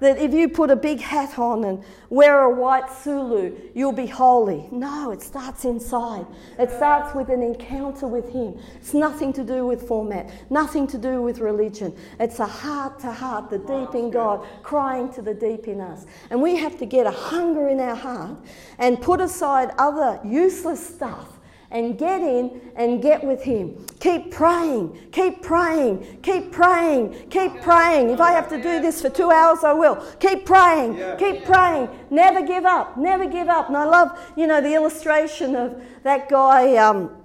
that 0.00 0.18
if 0.18 0.34
you 0.34 0.46
put 0.46 0.70
a 0.70 0.76
big 0.76 1.00
hat 1.00 1.38
on 1.38 1.64
and 1.64 1.82
wear 2.10 2.42
a 2.42 2.50
white 2.54 2.90
Sulu, 2.90 3.56
you'll 3.74 3.92
be 3.92 4.06
holy. 4.06 4.66
No, 4.70 5.12
it 5.12 5.22
starts 5.22 5.64
inside. 5.64 6.26
It 6.58 6.70
starts 6.70 7.14
with 7.14 7.30
an 7.30 7.42
encounter 7.42 8.06
with 8.06 8.30
Him. 8.30 8.58
It's 8.76 8.92
nothing 8.92 9.32
to 9.32 9.42
do 9.42 9.66
with 9.66 9.88
format, 9.88 10.30
nothing 10.50 10.86
to 10.88 10.98
do 10.98 11.22
with 11.22 11.38
religion. 11.38 11.96
It's 12.18 12.38
a 12.38 12.46
heart 12.46 13.00
to 13.00 13.12
heart, 13.12 13.48
the 13.48 13.58
deep 13.58 13.94
in 13.94 14.10
God, 14.10 14.46
crying 14.62 15.10
to 15.14 15.22
the 15.22 15.32
deep 15.32 15.68
in 15.68 15.80
us. 15.80 16.04
And 16.28 16.42
we 16.42 16.56
have 16.56 16.78
to 16.80 16.86
get 16.86 17.06
a 17.06 17.10
hunger 17.10 17.68
in 17.68 17.80
our 17.80 17.96
heart 17.96 18.36
and 18.78 19.00
put 19.00 19.22
aside 19.22 19.70
other 19.78 20.20
useless 20.22 20.86
stuff 20.86 21.39
and 21.70 21.98
get 21.98 22.20
in 22.20 22.60
and 22.74 23.00
get 23.00 23.22
with 23.22 23.42
Him. 23.42 23.86
Keep 24.00 24.32
praying, 24.32 25.08
keep 25.12 25.42
praying, 25.42 26.20
keep 26.22 26.50
praying, 26.50 27.28
keep 27.30 27.60
praying. 27.62 28.10
If 28.10 28.20
I 28.20 28.32
have 28.32 28.48
to 28.48 28.56
do 28.56 28.80
this 28.80 29.00
for 29.00 29.10
two 29.10 29.30
hours, 29.30 29.62
I 29.62 29.72
will. 29.72 29.96
Keep 30.18 30.46
praying, 30.46 30.96
keep 31.18 31.44
praying. 31.44 31.88
Never 32.10 32.42
give 32.42 32.64
up, 32.64 32.96
never 32.96 33.26
give 33.26 33.48
up. 33.48 33.68
And 33.68 33.76
I 33.76 33.84
love, 33.84 34.18
you 34.36 34.46
know, 34.46 34.60
the 34.60 34.74
illustration 34.74 35.54
of 35.54 35.80
that 36.02 36.28
guy. 36.28 36.76
Um, 36.76 37.16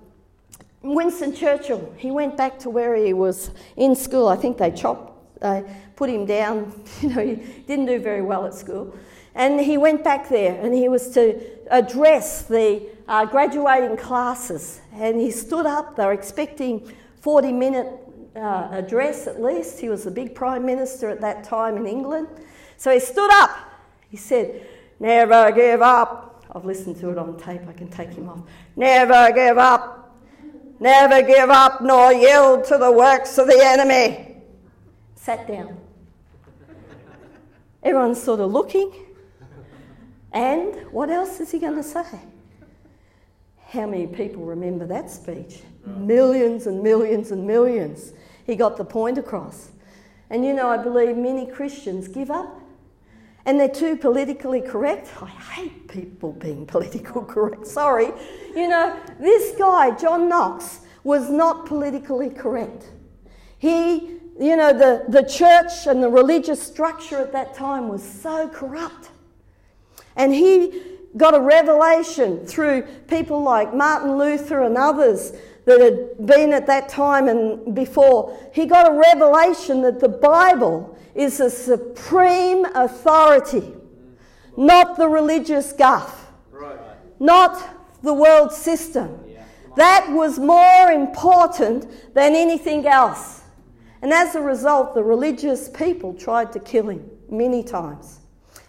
Winston 0.86 1.34
Churchill, 1.34 1.94
he 1.98 2.12
went 2.12 2.38
back 2.38 2.60
to 2.60 2.70
where 2.70 2.96
he 2.96 3.12
was 3.12 3.50
in 3.76 3.96
school. 3.96 4.28
I 4.28 4.36
think 4.36 4.60
they 4.60 4.70
chopped, 4.70 5.42
they 5.42 5.64
put 5.96 6.10
him 6.10 6.26
down. 6.26 6.72
You 7.02 7.10
know, 7.10 7.26
he 7.26 7.36
didn't 7.68 7.88
do 7.88 8.00
very 8.00 8.22
well 8.22 8.46
at 8.46 8.54
school. 8.54 8.96
And 9.34 9.60
he 9.60 9.78
went 9.78 10.04
back 10.04 10.30
there 10.30 10.60
and 10.62 10.74
he 10.74 10.88
was 10.88 11.10
to 11.12 11.42
address 11.70 12.44
the 12.44 12.82
uh, 13.08 13.26
graduating 13.26 13.98
classes. 13.98 14.82
And 14.94 15.20
he 15.20 15.32
stood 15.32 15.66
up, 15.66 15.96
they 15.96 16.06
were 16.06 16.14
expecting 16.14 16.92
40 17.22 17.52
minute 17.52 17.88
uh, 18.36 18.70
address 18.72 19.28
at 19.28 19.42
least. 19.42 19.80
He 19.80 19.90
was 19.90 20.04
the 20.04 20.12
big 20.12 20.36
prime 20.36 20.66
minister 20.66 21.10
at 21.10 21.22
that 21.22 21.44
time 21.44 21.78
in 21.78 21.88
England. 21.88 22.28
So 22.78 22.92
he 22.92 23.00
stood 23.00 23.32
up. 23.32 23.52
He 24.10 24.18
said, 24.18 24.68
Never 25.00 25.52
give 25.52 25.82
up. 25.82 26.46
I've 26.54 26.66
listened 26.66 26.98
to 27.02 27.10
it 27.10 27.18
on 27.18 27.38
tape, 27.38 27.62
I 27.68 27.74
can 27.74 27.90
take 27.90 28.12
him 28.12 28.30
off. 28.30 28.40
Never 28.76 29.32
give 29.34 29.58
up. 29.58 30.16
Never 30.80 31.22
give 31.22 31.50
up 31.50 31.82
nor 31.82 32.14
yield 32.14 32.66
to 32.66 32.78
the 32.78 32.92
works 32.92 33.38
of 33.38 33.48
the 33.48 33.60
enemy. 33.62 34.38
Sat 35.16 35.48
down. 35.48 35.78
Everyone's 37.84 38.22
sort 38.22 38.40
of 38.40 38.52
looking. 38.52 38.92
And 40.32 40.92
what 40.92 41.10
else 41.10 41.40
is 41.40 41.52
he 41.52 41.60
going 41.60 41.76
to 41.76 41.84
say? 41.84 42.06
How 43.76 43.86
many 43.86 44.08
people 44.08 44.46
remember 44.46 44.88
that 44.88 45.12
speech? 45.12 45.60
Millions 45.86 46.66
and 46.66 46.82
millions 46.82 47.32
and 47.32 47.46
millions. 47.46 48.14
He 48.46 48.56
got 48.56 48.78
the 48.78 48.86
point 48.86 49.18
across. 49.18 49.72
And 50.30 50.46
you 50.46 50.54
know, 50.54 50.70
I 50.70 50.78
believe 50.78 51.18
many 51.18 51.46
Christians 51.46 52.08
give 52.08 52.32
up 52.32 52.62
and 53.46 53.60
they're 53.60 53.68
too 53.68 53.98
politically 53.98 54.62
correct. 54.62 55.10
I 55.22 55.28
hate 55.28 55.90
people 55.90 56.32
being 56.32 56.66
political 56.76 57.26
correct. 57.26 57.68
Sorry. 57.68 58.14
You 58.56 58.70
know, 58.70 58.98
this 59.20 59.58
guy, 59.58 59.92
John 59.92 60.30
Knox, 60.30 60.80
was 61.04 61.30
not 61.30 61.66
politically 61.66 62.30
correct. 62.30 62.86
He, 63.58 64.20
you 64.40 64.56
know, 64.56 64.72
the, 64.72 65.04
the 65.10 65.24
church 65.24 65.86
and 65.86 66.02
the 66.02 66.10
religious 66.10 66.64
structure 66.64 67.18
at 67.18 67.34
that 67.34 67.54
time 67.54 67.90
was 67.90 68.02
so 68.02 68.48
corrupt. 68.48 69.10
And 70.16 70.34
he 70.34 70.95
got 71.18 71.36
a 71.36 71.40
revelation 71.40 72.46
through 72.46 72.84
people 73.08 73.42
like 73.42 73.74
Martin 73.74 74.18
Luther 74.18 74.64
and 74.64 74.78
others 74.78 75.34
that 75.66 75.82
had 75.82 76.26
been 76.26 76.54
at 76.54 76.68
that 76.68 76.90
time 76.90 77.28
and 77.28 77.74
before. 77.74 78.38
He 78.54 78.66
got 78.66 78.88
a 78.88 78.94
revelation 78.94 79.82
that 79.82 80.00
the 80.00 80.10
Bible 80.10 80.98
is 81.16 81.38
the 81.38 81.50
supreme 81.50 82.66
authority, 82.76 83.74
not 84.58 84.98
the 84.98 85.08
religious 85.08 85.72
guff, 85.72 86.32
right. 86.52 86.78
not 87.20 88.02
the 88.04 88.14
world 88.14 88.52
system. 88.52 89.22
That 89.76 90.10
was 90.12 90.40
more 90.40 90.92
important 90.92 92.14
than 92.14 92.34
anything 92.34 92.88
else. 92.88 93.42
And 94.02 94.14
as 94.14 94.36
a 94.36 94.42
result, 94.42 94.94
the 94.94 95.04
religious 95.04 95.68
people 95.70 96.14
tried 96.14 96.54
to 96.54 96.60
kill 96.60 96.90
him 96.90 97.10
many 97.30 97.64
times. 97.64 98.20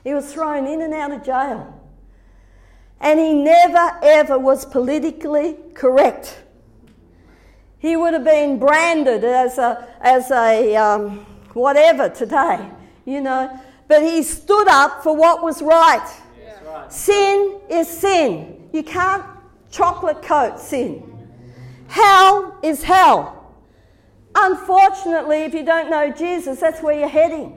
He 0.03 0.15
was 0.15 0.33
thrown 0.33 0.67
in 0.67 0.83
and 0.83 0.93
out 0.95 1.13
of 1.13 1.25
jail. 1.25 1.76
And 3.01 3.21
he 3.21 3.35
never 3.35 3.99
ever 4.03 4.39
was 4.39 4.65
politically 4.65 5.57
correct. 5.75 6.43
He 7.79 7.97
would 7.97 8.15
have 8.15 8.25
been 8.25 8.59
branded 8.59 9.23
as 9.25 9.59
a, 9.59 9.87
as 10.01 10.31
a 10.31 10.75
um, 10.77 11.27
whatever 11.53 12.09
today, 12.09 12.69
you 13.05 13.21
know. 13.21 13.61
but 13.89 14.03
he 14.03 14.23
stood 14.23 14.69
up 14.69 15.03
for 15.03 15.15
what 15.15 15.43
was 15.43 15.63
right. 15.63 16.09
Sin 16.89 17.61
is 17.69 17.89
sin. 17.89 18.69
You 18.73 18.83
can't 18.83 19.25
chocolate 19.71 20.23
coat 20.23 20.59
sin. 20.59 21.03
Hell 21.89 22.59
is 22.63 22.83
hell. 22.83 23.55
Unfortunately, 24.35 25.43
if 25.45 25.55
you 25.55 25.65
don't 25.65 25.91
know 25.91 26.11
Jesus, 26.13 26.61
that's 26.61 26.83
where 26.83 26.99
you're 26.99 27.09
heading. 27.09 27.57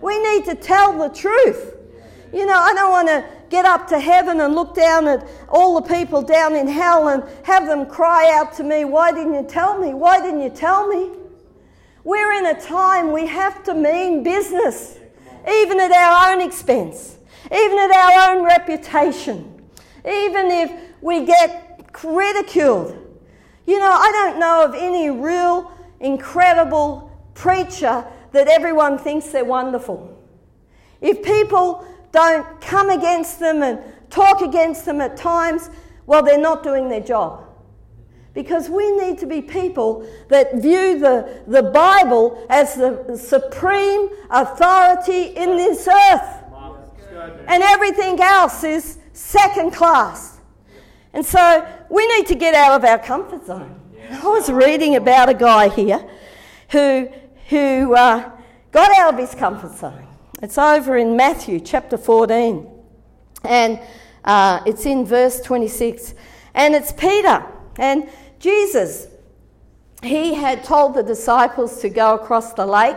We 0.00 0.18
need 0.22 0.44
to 0.46 0.54
tell 0.54 0.98
the 0.98 1.14
truth. 1.14 1.76
You 2.32 2.46
know, 2.46 2.56
I 2.56 2.74
don't 2.74 2.90
want 2.90 3.08
to 3.08 3.24
get 3.50 3.64
up 3.64 3.88
to 3.88 3.98
heaven 3.98 4.40
and 4.40 4.54
look 4.54 4.74
down 4.74 5.08
at 5.08 5.28
all 5.48 5.80
the 5.80 5.94
people 5.94 6.22
down 6.22 6.54
in 6.54 6.68
hell 6.68 7.08
and 7.08 7.22
have 7.44 7.66
them 7.66 7.84
cry 7.84 8.30
out 8.32 8.54
to 8.54 8.64
me, 8.64 8.84
Why 8.84 9.12
didn't 9.12 9.34
you 9.34 9.44
tell 9.46 9.78
me? 9.78 9.92
Why 9.92 10.20
didn't 10.20 10.40
you 10.40 10.50
tell 10.50 10.86
me? 10.86 11.10
We're 12.04 12.32
in 12.32 12.46
a 12.46 12.58
time 12.58 13.12
we 13.12 13.26
have 13.26 13.62
to 13.64 13.74
mean 13.74 14.22
business, 14.22 14.98
even 15.46 15.78
at 15.80 15.90
our 15.90 16.32
own 16.32 16.40
expense, 16.40 17.18
even 17.52 17.78
at 17.78 17.90
our 17.90 18.36
own 18.36 18.44
reputation, 18.44 19.62
even 20.06 20.50
if 20.50 20.72
we 21.02 21.26
get 21.26 21.90
ridiculed. 22.02 22.96
You 23.66 23.78
know, 23.78 23.90
I 23.90 24.10
don't 24.12 24.40
know 24.40 24.64
of 24.64 24.74
any 24.74 25.10
real 25.10 25.70
incredible 26.00 27.10
preacher 27.34 28.04
that 28.32 28.48
everyone 28.48 28.96
thinks 28.96 29.26
they're 29.28 29.44
wonderful. 29.44 30.16
If 31.00 31.22
people 31.22 31.86
don't 32.12 32.60
come 32.60 32.90
against 32.90 33.38
them 33.38 33.62
and 33.62 33.80
talk 34.10 34.42
against 34.42 34.84
them 34.84 35.00
at 35.00 35.16
times, 35.16 35.70
well, 36.06 36.22
they're 36.22 36.38
not 36.38 36.62
doing 36.62 36.88
their 36.88 37.00
job. 37.00 37.46
Because 38.32 38.68
we 38.68 38.90
need 38.96 39.18
to 39.18 39.26
be 39.26 39.42
people 39.42 40.06
that 40.28 40.54
view 40.56 40.98
the, 40.98 41.42
the 41.46 41.62
Bible 41.62 42.46
as 42.48 42.74
the 42.76 43.16
supreme 43.16 44.08
authority 44.30 45.34
in 45.36 45.56
this 45.56 45.88
earth. 45.88 46.44
And 47.48 47.62
everything 47.62 48.20
else 48.20 48.62
is 48.64 48.98
second 49.12 49.72
class. 49.72 50.38
And 51.12 51.26
so 51.26 51.66
we 51.90 52.06
need 52.16 52.26
to 52.28 52.34
get 52.36 52.54
out 52.54 52.72
of 52.80 52.84
our 52.84 52.98
comfort 52.98 53.44
zone. 53.46 53.80
I 54.10 54.26
was 54.26 54.50
reading 54.50 54.96
about 54.96 55.28
a 55.28 55.34
guy 55.34 55.68
here 55.68 56.08
who, 56.70 57.08
who 57.48 57.94
uh, 57.94 58.30
got 58.70 58.96
out 58.96 59.14
of 59.14 59.20
his 59.20 59.34
comfort 59.34 59.76
zone. 59.76 60.06
It's 60.42 60.56
over 60.56 60.96
in 60.96 61.16
Matthew 61.16 61.60
chapter 61.60 61.98
14, 61.98 62.66
and 63.44 63.78
uh, 64.24 64.60
it's 64.64 64.86
in 64.86 65.04
verse 65.04 65.38
26. 65.42 66.14
And 66.54 66.74
it's 66.74 66.92
Peter. 66.92 67.44
And 67.76 68.08
Jesus, 68.38 69.08
he 70.02 70.32
had 70.32 70.64
told 70.64 70.94
the 70.94 71.02
disciples 71.02 71.82
to 71.82 71.90
go 71.90 72.14
across 72.14 72.54
the 72.54 72.64
lake. 72.64 72.96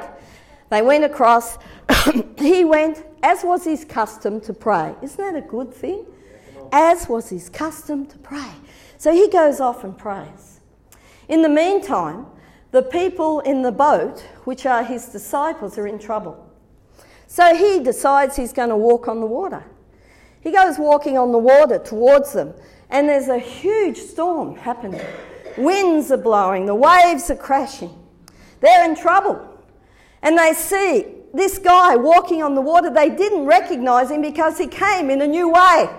They 0.69 0.81
went 0.81 1.03
across. 1.03 1.57
he 2.37 2.63
went, 2.63 3.03
as 3.21 3.43
was 3.43 3.65
his 3.65 3.83
custom, 3.83 4.39
to 4.41 4.53
pray. 4.53 4.95
Isn't 5.01 5.17
that 5.17 5.35
a 5.35 5.45
good 5.45 5.73
thing? 5.73 6.05
As 6.71 7.09
was 7.09 7.29
his 7.29 7.49
custom 7.49 8.05
to 8.05 8.17
pray. 8.19 8.51
So 8.97 9.11
he 9.11 9.27
goes 9.27 9.59
off 9.59 9.83
and 9.83 9.97
prays. 9.97 10.61
In 11.27 11.41
the 11.41 11.49
meantime, 11.49 12.25
the 12.71 12.83
people 12.83 13.41
in 13.41 13.63
the 13.63 13.71
boat, 13.71 14.21
which 14.45 14.65
are 14.65 14.83
his 14.83 15.07
disciples, 15.07 15.77
are 15.77 15.87
in 15.87 15.99
trouble. 15.99 16.42
So 17.33 17.55
he 17.55 17.79
decides 17.79 18.35
he's 18.35 18.53
going 18.53 18.69
to 18.69 18.77
walk 18.77 19.07
on 19.07 19.19
the 19.19 19.25
water. 19.25 19.63
He 20.41 20.51
goes 20.51 20.77
walking 20.77 21.17
on 21.17 21.31
the 21.31 21.39
water 21.39 21.79
towards 21.79 22.31
them, 22.33 22.53
and 22.91 23.09
there's 23.09 23.27
a 23.27 23.39
huge 23.39 23.97
storm 23.97 24.55
happening. 24.55 25.01
Winds 25.57 26.11
are 26.11 26.17
blowing, 26.17 26.67
the 26.67 26.75
waves 26.75 27.31
are 27.31 27.35
crashing. 27.35 27.89
They're 28.59 28.87
in 28.87 28.95
trouble. 28.95 29.49
And 30.21 30.37
they 30.37 30.53
see 30.53 31.07
this 31.33 31.57
guy 31.57 31.95
walking 31.95 32.43
on 32.43 32.53
the 32.53 32.61
water. 32.61 32.91
They 32.91 33.09
didn't 33.09 33.47
recognize 33.47 34.11
him 34.11 34.21
because 34.21 34.59
he 34.59 34.67
came 34.67 35.09
in 35.09 35.19
a 35.19 35.27
new 35.27 35.49
way. 35.49 35.89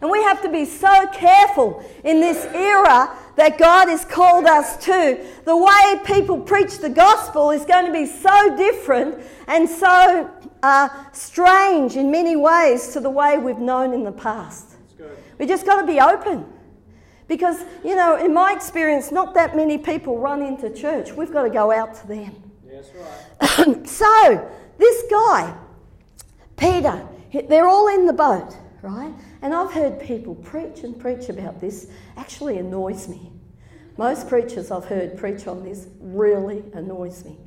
And 0.00 0.08
we 0.08 0.22
have 0.22 0.40
to 0.42 0.48
be 0.48 0.66
so 0.66 1.08
careful 1.08 1.84
in 2.04 2.20
this 2.20 2.44
era 2.54 3.10
that 3.34 3.58
God 3.58 3.88
has 3.88 4.04
called 4.04 4.46
us 4.46 4.76
to. 4.84 5.26
The 5.44 5.56
way 5.56 6.00
people 6.04 6.38
preach 6.38 6.78
the 6.78 6.90
gospel 6.90 7.50
is 7.50 7.64
going 7.64 7.86
to 7.86 7.92
be 7.92 8.06
so 8.06 8.56
different 8.56 9.20
and 9.48 9.68
so 9.68 10.30
uh, 10.64 10.88
strange 11.12 11.94
in 11.94 12.10
many 12.10 12.36
ways 12.36 12.88
to 12.94 13.00
the 13.00 13.10
way 13.10 13.36
we've 13.36 13.58
known 13.58 13.92
in 13.92 14.02
the 14.02 14.12
past. 14.12 14.70
We 15.38 15.46
just 15.46 15.66
got 15.66 15.80
to 15.80 15.86
be 15.86 16.00
open. 16.00 16.46
Because, 17.28 17.64
you 17.84 17.94
know, 17.94 18.16
in 18.16 18.32
my 18.32 18.52
experience, 18.52 19.12
not 19.12 19.34
that 19.34 19.54
many 19.56 19.76
people 19.76 20.18
run 20.18 20.40
into 20.40 20.70
church. 20.70 21.12
We've 21.12 21.32
got 21.32 21.42
to 21.42 21.50
go 21.50 21.70
out 21.70 21.94
to 21.96 22.06
them. 22.06 22.52
Yes, 22.66 22.90
right. 22.94 23.86
so, 23.88 24.50
this 24.78 25.04
guy, 25.10 25.54
Peter, 26.56 27.06
they're 27.48 27.68
all 27.68 27.88
in 27.88 28.06
the 28.06 28.12
boat, 28.12 28.56
right? 28.80 29.12
And 29.42 29.52
I've 29.52 29.72
heard 29.72 30.00
people 30.00 30.34
preach 30.34 30.80
and 30.84 30.98
preach 30.98 31.28
about 31.28 31.60
this, 31.60 31.88
actually 32.16 32.56
annoys 32.58 33.06
me. 33.08 33.32
Most 33.98 34.28
preachers 34.28 34.70
I've 34.70 34.86
heard 34.86 35.18
preach 35.18 35.46
on 35.46 35.62
this 35.62 35.88
really 36.00 36.62
annoys 36.72 37.24
me. 37.24 37.38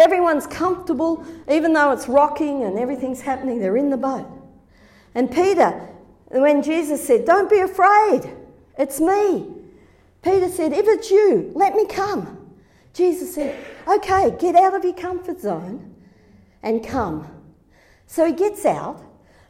Everyone's 0.00 0.46
comfortable, 0.46 1.26
even 1.46 1.74
though 1.74 1.92
it's 1.92 2.08
rocking 2.08 2.64
and 2.64 2.78
everything's 2.78 3.20
happening, 3.20 3.58
they're 3.58 3.76
in 3.76 3.90
the 3.90 3.98
boat. 3.98 4.26
And 5.14 5.30
Peter, 5.30 5.88
when 6.28 6.62
Jesus 6.62 7.06
said, 7.06 7.26
Don't 7.26 7.50
be 7.50 7.58
afraid, 7.58 8.22
it's 8.78 8.98
me. 8.98 9.46
Peter 10.22 10.48
said, 10.48 10.72
If 10.72 10.86
it's 10.88 11.10
you, 11.10 11.52
let 11.54 11.74
me 11.74 11.84
come. 11.86 12.50
Jesus 12.94 13.34
said, 13.34 13.62
Okay, 13.86 14.34
get 14.40 14.54
out 14.54 14.74
of 14.74 14.84
your 14.84 14.94
comfort 14.94 15.38
zone 15.38 15.94
and 16.62 16.82
come. 16.82 17.26
So 18.06 18.24
he 18.24 18.32
gets 18.32 18.64
out, 18.64 19.02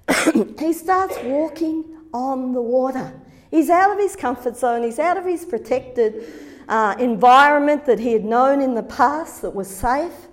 he 0.58 0.72
starts 0.72 1.16
walking 1.22 1.84
on 2.12 2.54
the 2.54 2.60
water. 2.60 3.12
He's 3.52 3.70
out 3.70 3.92
of 3.92 3.98
his 3.98 4.16
comfort 4.16 4.56
zone, 4.56 4.82
he's 4.82 4.98
out 4.98 5.16
of 5.16 5.24
his 5.24 5.44
protected 5.44 6.24
uh, 6.68 6.96
environment 6.98 7.86
that 7.86 8.00
he 8.00 8.14
had 8.14 8.24
known 8.24 8.60
in 8.60 8.74
the 8.74 8.82
past 8.82 9.42
that 9.42 9.54
was 9.54 9.68
safe. 9.68 10.26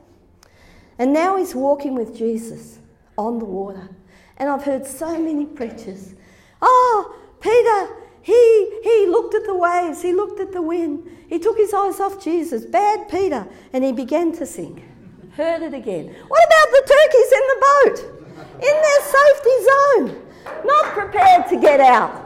And 1.00 1.14
now 1.14 1.38
he's 1.38 1.54
walking 1.54 1.96
with 1.96 2.16
Jesus 2.16 2.80
on 3.18 3.40
the 3.40 3.46
water. 3.46 3.90
And 4.38 4.50
I've 4.50 4.64
heard 4.64 4.86
so 4.86 5.18
many 5.18 5.46
preachers, 5.46 6.14
oh, 6.62 7.16
Peter, 7.40 8.04
he, 8.22 8.80
he 8.84 9.08
looked 9.08 9.34
at 9.36 9.46
the 9.46 9.56
waves, 9.56 10.02
he 10.02 10.14
looked 10.14 10.40
at 10.40 10.52
the 10.52 10.62
wind, 10.62 11.10
he 11.28 11.40
took 11.40 11.58
his 11.58 11.74
eyes 11.74 12.00
off 12.00 12.24
Jesus, 12.24 12.66
bad 12.66 13.10
Peter, 13.10 13.48
and 13.74 13.84
he 13.84 13.92
began 13.92 14.32
to 14.34 14.46
sink. 14.46 14.84
Heard 15.32 15.62
it 15.62 15.74
again. 15.74 16.16
What 16.28 16.44
about 16.46 16.72
the 16.72 16.84
turkeys 16.94 17.32
in 17.32 17.44
the 17.48 17.60
boat? 17.68 17.98
In 18.56 18.82
their 18.82 19.02
safety 19.16 19.56
zone, 19.70 20.66
not 20.66 20.94
prepared 20.94 21.48
to 21.50 21.60
get 21.60 21.80
out. 21.80 22.24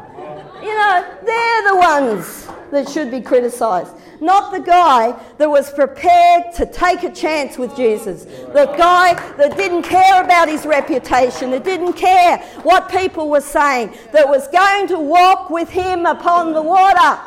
You 0.62 0.76
know, 0.76 1.18
they're 1.26 1.70
the 1.70 1.76
ones 1.76 2.48
that 2.72 2.90
should 2.90 3.12
be 3.12 3.22
criticised 3.22 3.96
not 4.22 4.52
the 4.52 4.60
guy 4.60 5.20
that 5.38 5.50
was 5.50 5.72
prepared 5.74 6.54
to 6.54 6.66
take 6.68 7.04
a 7.04 7.12
chance 7.12 7.58
with 7.58 7.76
Jesus, 7.76 8.26
the 8.26 8.72
guy 8.78 9.16
that 9.36 9.58
didn't 9.58 9.82
care 9.82 10.24
about 10.24 10.48
his 10.48 10.66
reputation, 10.66 11.50
that 11.52 11.64
didn't 11.64 11.94
care 11.94 12.38
what 12.62 12.90
people 12.90 13.30
were 13.30 13.42
saying, 13.42 13.94
that 14.14 14.30
was 14.30 14.48
going 14.50 14.88
to 14.88 15.00
walk 15.00 15.50
with 15.50 15.70
him 15.70 16.06
upon 16.06 16.54
the 16.54 16.62
water. 16.62 17.20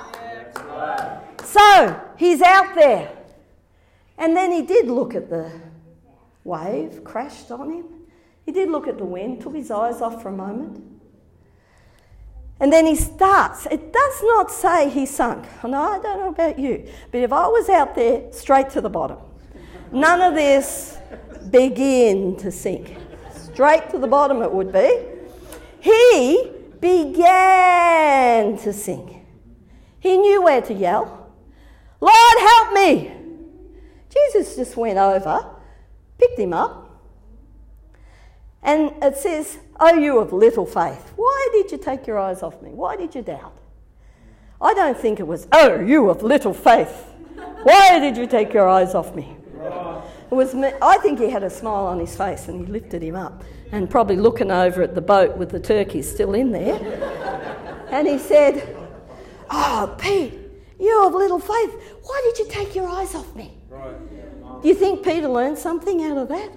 So 1.43 2.01
he's 2.17 2.41
out 2.41 2.75
there. 2.77 3.11
And 4.17 4.37
then 4.37 4.53
he 4.53 4.63
did 4.63 4.87
look 4.87 5.17
at 5.17 5.29
the 5.29 5.51
wave, 6.45 7.03
crashed 7.03 7.51
on 7.51 7.73
him. 7.73 7.87
He 8.47 8.53
did 8.53 8.71
look 8.71 8.87
at 8.87 8.99
the 8.99 9.05
wind, 9.05 9.41
took 9.41 9.55
his 9.55 9.71
eyes 9.73 10.01
off 10.01 10.23
for 10.23 10.29
a 10.29 10.33
moment. 10.33 10.81
And 12.61 12.73
then 12.73 12.87
he 12.87 12.95
starts. 12.95 13.67
It 13.67 13.93
does 13.93 14.23
not 14.23 14.51
say 14.51 14.89
he 14.89 15.07
sunk. 15.07 15.47
No, 15.65 15.81
I 15.81 15.99
don't 15.99 16.21
know 16.21 16.29
about 16.29 16.59
you, 16.59 16.87
but 17.11 17.19
if 17.21 17.33
I 17.33 17.47
was 17.49 17.69
out 17.69 17.95
there, 17.95 18.33
straight 18.33 18.71
to 18.71 18.81
the 18.81 18.91
bottom. 18.91 19.19
None 19.93 20.21
of 20.21 20.35
this 20.35 20.99
begin 21.51 22.37
to 22.37 22.51
sink. 22.51 22.97
Straight 23.35 23.91
to 23.91 23.99
the 23.99 24.07
bottom 24.07 24.43
it 24.43 24.53
would 24.53 24.73
be. 24.73 25.01
He 25.81 26.51
began 26.81 28.57
to 28.59 28.73
sink. 28.73 29.17
He 30.01 30.17
knew 30.17 30.43
where 30.43 30.63
to 30.63 30.75
yell. 30.75 31.33
Lord, 32.01 32.39
help 32.39 32.73
me! 32.75 33.13
Jesus 34.11 34.57
just 34.57 34.77
went 34.77 34.99
over, 34.99 35.47
picked 36.19 36.39
him 36.39 36.53
up, 36.53 36.84
and 38.65 38.93
it 39.03 39.17
says, 39.17 39.59
Oh, 39.79 39.95
you 39.95 40.19
of 40.19 40.33
little 40.33 40.67
faith, 40.67 41.13
why 41.17 41.49
did 41.53 41.71
you 41.71 41.79
take 41.79 42.07
your 42.07 42.19
eyes 42.19 42.43
off 42.43 42.61
me? 42.63 42.71
Why 42.71 42.97
did 42.97 43.15
you 43.15 43.23
doubt? 43.23 43.57
I 44.61 44.73
don't 44.75 44.99
think 44.99 45.21
it 45.21 45.27
was, 45.27 45.47
Oh, 45.53 45.81
you 45.81 46.09
of 46.09 46.23
little 46.23 46.55
faith, 46.55 47.07
why 47.63 47.99
did 47.99 48.17
you 48.17 48.27
take 48.27 48.53
your 48.53 48.69
eyes 48.69 48.95
off 48.95 49.15
me? 49.15 49.37
It 50.31 50.35
was, 50.35 50.55
I 50.55 50.99
think 50.99 51.21
he 51.21 51.31
had 51.31 51.43
a 51.45 51.51
smile 51.51 51.87
on 51.87 52.01
his 52.01 52.17
face 52.17 52.49
and 52.49 52.67
he 52.67 52.73
lifted 52.73 53.03
him 53.03 53.15
up 53.15 53.45
and 53.73 53.89
probably 53.89 54.17
looking 54.17 54.51
over 54.51 54.83
at 54.83 54.95
the 54.95 55.01
boat 55.01 55.37
with 55.37 55.51
the 55.51 55.61
turkeys 55.61 56.11
still 56.11 56.35
in 56.35 56.51
there. 56.51 57.87
and 57.91 58.09
he 58.09 58.19
said, 58.19 58.77
Oh, 59.51 59.95
Pete, 59.99 60.35
you 60.81 61.07
of 61.07 61.13
little 61.15 61.39
faith, 61.39 61.99
why 62.03 62.21
did 62.25 62.39
you 62.39 62.51
take 62.51 62.75
your 62.75 62.89
eyes 62.89 63.15
off 63.15 63.35
me? 63.37 63.59
Do 64.63 64.69
you 64.69 64.75
think 64.75 65.05
Peter 65.05 65.29
learned 65.29 65.59
something 65.59 66.03
out 66.03 66.17
of 66.17 66.29
that? 66.29 66.51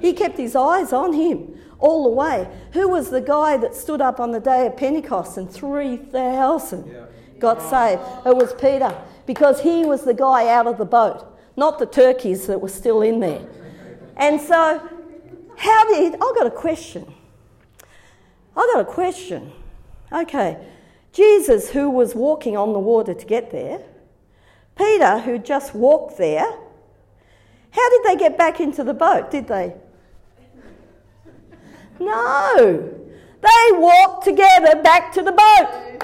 He 0.00 0.12
kept 0.12 0.38
his 0.38 0.56
eyes 0.56 0.92
on 0.92 1.12
him 1.12 1.54
all 1.78 2.04
the 2.04 2.10
way. 2.10 2.48
Who 2.72 2.88
was 2.88 3.10
the 3.10 3.20
guy 3.20 3.56
that 3.56 3.74
stood 3.74 4.00
up 4.00 4.20
on 4.20 4.32
the 4.32 4.40
day 4.40 4.66
of 4.66 4.76
Pentecost 4.76 5.36
and 5.36 5.50
3,000 5.50 6.86
Yeah. 6.86 7.04
got 7.38 7.62
saved? 7.62 8.00
It 8.26 8.36
was 8.36 8.52
Peter 8.54 8.94
because 9.26 9.60
he 9.60 9.84
was 9.84 10.02
the 10.02 10.14
guy 10.14 10.48
out 10.48 10.66
of 10.66 10.78
the 10.78 10.84
boat, 10.84 11.24
not 11.56 11.78
the 11.78 11.86
turkeys 11.86 12.46
that 12.46 12.60
were 12.60 12.68
still 12.68 13.02
in 13.02 13.20
there. 13.20 13.40
And 14.16 14.40
so, 14.40 14.80
how 15.56 15.88
did. 15.88 16.14
I've 16.14 16.34
got 16.34 16.46
a 16.46 16.50
question. 16.50 17.12
I've 18.56 18.74
got 18.74 18.80
a 18.80 18.84
question. 18.84 19.52
Okay, 20.12 20.58
Jesus, 21.12 21.70
who 21.70 21.88
was 21.88 22.14
walking 22.14 22.56
on 22.56 22.72
the 22.72 22.78
water 22.78 23.14
to 23.14 23.26
get 23.26 23.50
there, 23.50 23.80
Peter, 24.76 25.18
who 25.18 25.38
just 25.38 25.74
walked 25.74 26.18
there, 26.18 26.46
how 27.70 27.90
did 27.90 28.02
they 28.04 28.16
get 28.16 28.36
back 28.36 28.58
into 28.60 28.82
the 28.82 28.94
boat? 28.94 29.30
Did 29.30 29.46
they? 29.46 29.74
No. 32.00 32.96
They 33.40 33.78
walked 33.78 34.24
together 34.24 34.82
back 34.82 35.12
to 35.14 35.22
the 35.22 35.32
boat. 35.32 36.00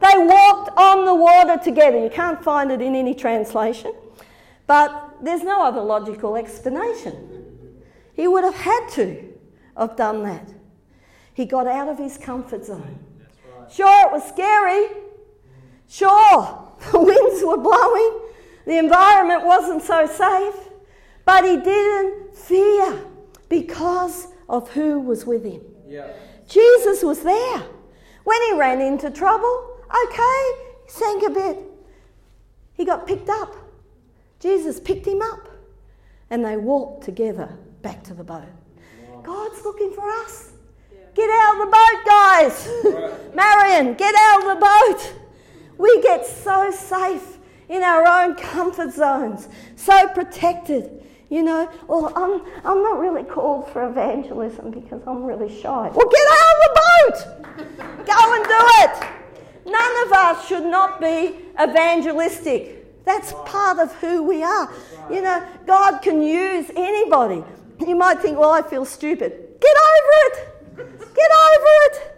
They 0.00 0.18
walked 0.18 0.76
on 0.76 1.04
the 1.04 1.14
water 1.14 1.62
together. 1.62 2.02
You 2.02 2.10
can't 2.10 2.42
find 2.42 2.70
it 2.70 2.82
in 2.82 2.94
any 2.94 3.14
translation, 3.14 3.94
but 4.66 5.14
there's 5.22 5.42
no 5.42 5.64
other 5.64 5.80
logical 5.80 6.36
explanation. 6.36 7.42
He 8.14 8.26
would 8.26 8.44
have 8.44 8.54
had 8.54 8.88
to 8.94 9.32
have 9.76 9.96
done 9.96 10.24
that. 10.24 10.48
He 11.34 11.46
got 11.46 11.66
out 11.66 11.88
of 11.88 11.98
his 11.98 12.18
comfort 12.18 12.64
zone. 12.64 12.98
Sure, 13.70 14.06
it 14.06 14.12
was 14.12 14.28
scary. 14.28 14.88
Sure, 15.88 16.72
the 16.92 16.98
winds 16.98 17.42
were 17.44 17.56
blowing. 17.56 18.20
The 18.66 18.78
environment 18.78 19.44
wasn't 19.44 19.82
so 19.82 20.06
safe. 20.06 20.68
But 21.24 21.44
he 21.44 21.56
didn't 21.56 22.34
fear 22.34 23.04
because 23.48 24.28
of 24.48 24.70
who 24.70 25.00
was 25.00 25.24
with 25.26 25.44
him. 25.44 25.62
Yeah. 25.88 26.08
Jesus 26.48 27.02
was 27.02 27.22
there. 27.22 27.62
When 28.24 28.42
he 28.42 28.58
ran 28.58 28.80
into 28.80 29.10
trouble, 29.10 29.78
okay, 30.04 30.52
he 30.84 30.90
sank 30.90 31.22
a 31.24 31.30
bit. 31.30 31.58
He 32.74 32.84
got 32.84 33.06
picked 33.06 33.28
up. 33.28 33.54
Jesus 34.40 34.80
picked 34.80 35.06
him 35.06 35.22
up. 35.22 35.48
And 36.30 36.44
they 36.44 36.56
walked 36.56 37.04
together 37.04 37.48
back 37.82 38.02
to 38.04 38.14
the 38.14 38.24
boat. 38.24 38.48
God's 39.22 39.62
looking 39.64 39.92
for 39.92 40.08
us. 40.24 40.52
Get 41.14 41.28
out 41.30 41.54
of 41.54 41.66
the 41.66 41.76
boat, 41.76 42.04
guys. 42.06 43.34
Marion, 43.34 43.94
get 43.94 44.14
out 44.16 44.42
of 44.42 44.48
the 44.48 44.66
boat. 44.66 45.14
We 45.76 46.00
get 46.02 46.24
so 46.26 46.70
safe 46.70 47.38
in 47.68 47.82
our 47.82 48.06
own 48.06 48.34
comfort 48.34 48.92
zones, 48.92 49.48
so 49.76 50.08
protected. 50.08 51.01
You 51.32 51.42
know, 51.42 51.66
well, 51.88 52.12
I'm, 52.14 52.42
I'm 52.62 52.82
not 52.82 52.98
really 52.98 53.24
called 53.24 53.66
for 53.72 53.88
evangelism 53.88 54.70
because 54.70 55.00
I'm 55.06 55.24
really 55.24 55.48
shy. 55.48 55.90
Well, 55.94 56.10
get 56.10 56.26
out 56.30 56.52
of 56.52 56.60
the 56.66 56.80
boat. 56.84 58.06
Go 58.06 58.34
and 58.34 58.44
do 58.44 58.60
it. 58.82 59.08
None 59.64 60.06
of 60.06 60.12
us 60.12 60.46
should 60.46 60.64
not 60.64 61.00
be 61.00 61.36
evangelistic. 61.58 63.04
That's 63.06 63.32
part 63.46 63.78
of 63.78 63.94
who 63.94 64.22
we 64.24 64.42
are. 64.42 64.70
You 65.10 65.22
know, 65.22 65.42
God 65.66 66.02
can 66.02 66.20
use 66.20 66.70
anybody. 66.76 67.42
You 67.80 67.96
might 67.96 68.20
think, 68.20 68.38
well, 68.38 68.50
I 68.50 68.60
feel 68.60 68.84
stupid. 68.84 69.30
Get 69.58 69.76
over 69.88 70.12
it. 70.26 70.96
Get 71.14 71.30
over 71.30 71.72
it. 71.86 72.11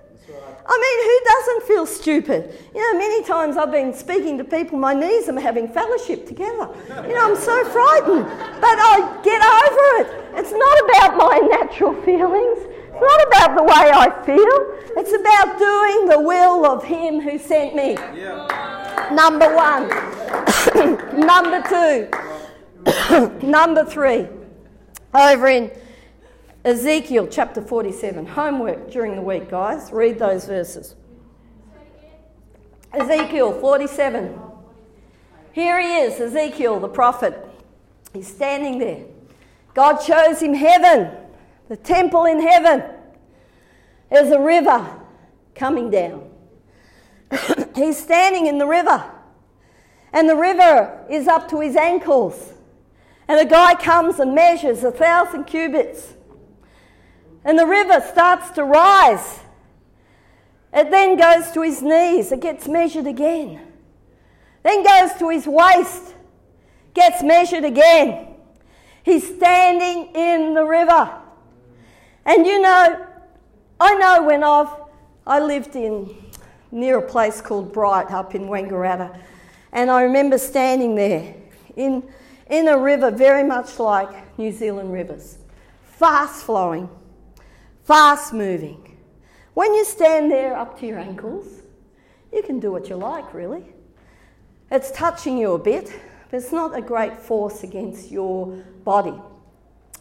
I 0.66 0.78
mean, 0.80 0.98
who 1.04 1.16
doesn't 1.34 1.62
feel 1.68 1.86
stupid? 1.86 2.58
You 2.74 2.80
know, 2.80 2.98
many 2.98 3.22
times 3.24 3.56
I've 3.56 3.70
been 3.70 3.92
speaking 3.92 4.38
to 4.38 4.44
people, 4.44 4.78
my 4.78 4.94
knees 4.94 5.28
are 5.28 5.38
having 5.38 5.68
fellowship 5.68 6.26
together. 6.26 6.68
You 7.06 7.14
know, 7.14 7.30
I'm 7.30 7.36
so 7.36 7.64
frightened. 7.66 8.24
But 8.60 8.78
I 8.80 9.20
get 9.22 9.42
over 9.44 9.86
it. 10.00 10.24
It's 10.36 10.52
not 10.52 10.76
about 10.88 11.16
my 11.18 11.38
natural 11.58 11.94
feelings, 12.02 12.58
it's 12.94 13.00
not 13.00 13.26
about 13.28 13.56
the 13.56 13.62
way 13.62 13.90
I 13.92 14.10
feel. 14.24 14.74
It's 14.96 15.12
about 15.12 15.58
doing 15.58 16.08
the 16.08 16.20
will 16.20 16.64
of 16.64 16.84
Him 16.84 17.20
who 17.20 17.38
sent 17.38 17.74
me. 17.74 17.94
Yeah. 18.14 19.10
Number 19.12 19.54
one. 19.54 19.88
Number 21.26 21.62
two. 21.68 22.08
Number 23.46 23.84
three. 23.84 24.28
Over 25.12 25.48
in 25.48 25.70
Ezekiel 26.64 27.26
chapter 27.30 27.60
47. 27.60 28.24
Homework 28.24 28.90
during 28.90 29.16
the 29.16 29.22
week, 29.22 29.50
guys. 29.50 29.92
Read 29.92 30.18
those 30.18 30.46
verses. 30.46 30.94
Ezekiel 32.90 33.52
47. 33.60 34.40
Here 35.52 35.78
he 35.78 35.96
is, 35.98 36.18
Ezekiel 36.18 36.80
the 36.80 36.88
prophet. 36.88 37.36
He's 38.14 38.26
standing 38.26 38.78
there. 38.78 39.04
God 39.74 39.98
shows 39.98 40.40
him 40.40 40.54
heaven, 40.54 41.10
the 41.68 41.76
temple 41.76 42.24
in 42.24 42.40
heaven. 42.40 42.82
There's 44.10 44.30
a 44.30 44.40
river 44.40 45.00
coming 45.54 45.90
down. 45.90 46.30
He's 47.74 47.98
standing 47.98 48.46
in 48.46 48.56
the 48.56 48.66
river, 48.66 49.04
and 50.12 50.28
the 50.28 50.36
river 50.36 51.04
is 51.10 51.28
up 51.28 51.48
to 51.50 51.60
his 51.60 51.76
ankles. 51.76 52.54
And 53.28 53.38
a 53.38 53.44
guy 53.44 53.74
comes 53.74 54.18
and 54.18 54.34
measures 54.34 54.82
a 54.82 54.92
thousand 54.92 55.44
cubits. 55.44 56.13
And 57.44 57.58
the 57.58 57.66
river 57.66 58.00
starts 58.10 58.50
to 58.52 58.64
rise. 58.64 59.40
It 60.72 60.90
then 60.90 61.16
goes 61.16 61.52
to 61.52 61.62
his 61.62 61.82
knees. 61.82 62.32
It 62.32 62.40
gets 62.40 62.66
measured 62.66 63.06
again. 63.06 63.60
Then 64.62 64.82
goes 64.82 65.18
to 65.18 65.28
his 65.28 65.46
waist. 65.46 66.14
Gets 66.94 67.22
measured 67.22 67.64
again. 67.64 68.34
He's 69.04 69.36
standing 69.36 70.14
in 70.14 70.54
the 70.54 70.64
river. 70.64 71.20
And 72.24 72.46
you 72.46 72.60
know, 72.60 73.06
I 73.78 73.94
know 73.96 74.22
when 74.22 74.42
I've 74.42 74.68
I 75.26 75.40
lived 75.40 75.74
in 75.76 76.14
near 76.70 76.98
a 76.98 77.02
place 77.02 77.40
called 77.40 77.72
Bright 77.72 78.10
up 78.10 78.34
in 78.34 78.42
Wangaratta, 78.42 79.18
and 79.72 79.90
I 79.90 80.02
remember 80.02 80.38
standing 80.38 80.94
there 80.94 81.34
in 81.76 82.02
in 82.48 82.68
a 82.68 82.78
river 82.78 83.10
very 83.10 83.44
much 83.44 83.78
like 83.78 84.38
New 84.38 84.52
Zealand 84.52 84.92
rivers, 84.92 85.38
fast 85.82 86.44
flowing, 86.44 86.88
fast 87.84 88.32
moving. 88.32 88.96
When 89.52 89.74
you 89.74 89.84
stand 89.84 90.30
there 90.30 90.56
up 90.56 90.78
to 90.80 90.86
your 90.86 90.98
ankles, 90.98 91.46
you 92.32 92.42
can 92.42 92.58
do 92.58 92.72
what 92.72 92.88
you 92.88 92.96
like, 92.96 93.32
really. 93.34 93.64
It's 94.70 94.90
touching 94.90 95.38
you 95.38 95.52
a 95.52 95.58
bit, 95.58 95.92
but 96.30 96.38
it's 96.38 96.50
not 96.50 96.76
a 96.76 96.80
great 96.80 97.16
force 97.16 97.62
against 97.62 98.10
your 98.10 98.46
body. 98.84 99.14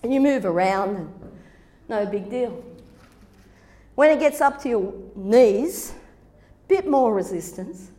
And 0.02 0.14
you 0.14 0.22
move 0.22 0.46
around, 0.46 0.96
and 0.96 1.14
no 1.90 2.06
big 2.06 2.30
deal. 2.30 2.64
When 3.96 4.10
it 4.10 4.20
gets 4.20 4.42
up 4.42 4.62
to 4.64 4.70
your 4.70 4.94
knees, 5.16 5.94
a 6.66 6.68
bit 6.68 6.88
more 6.88 7.14
resistance, 7.14 7.92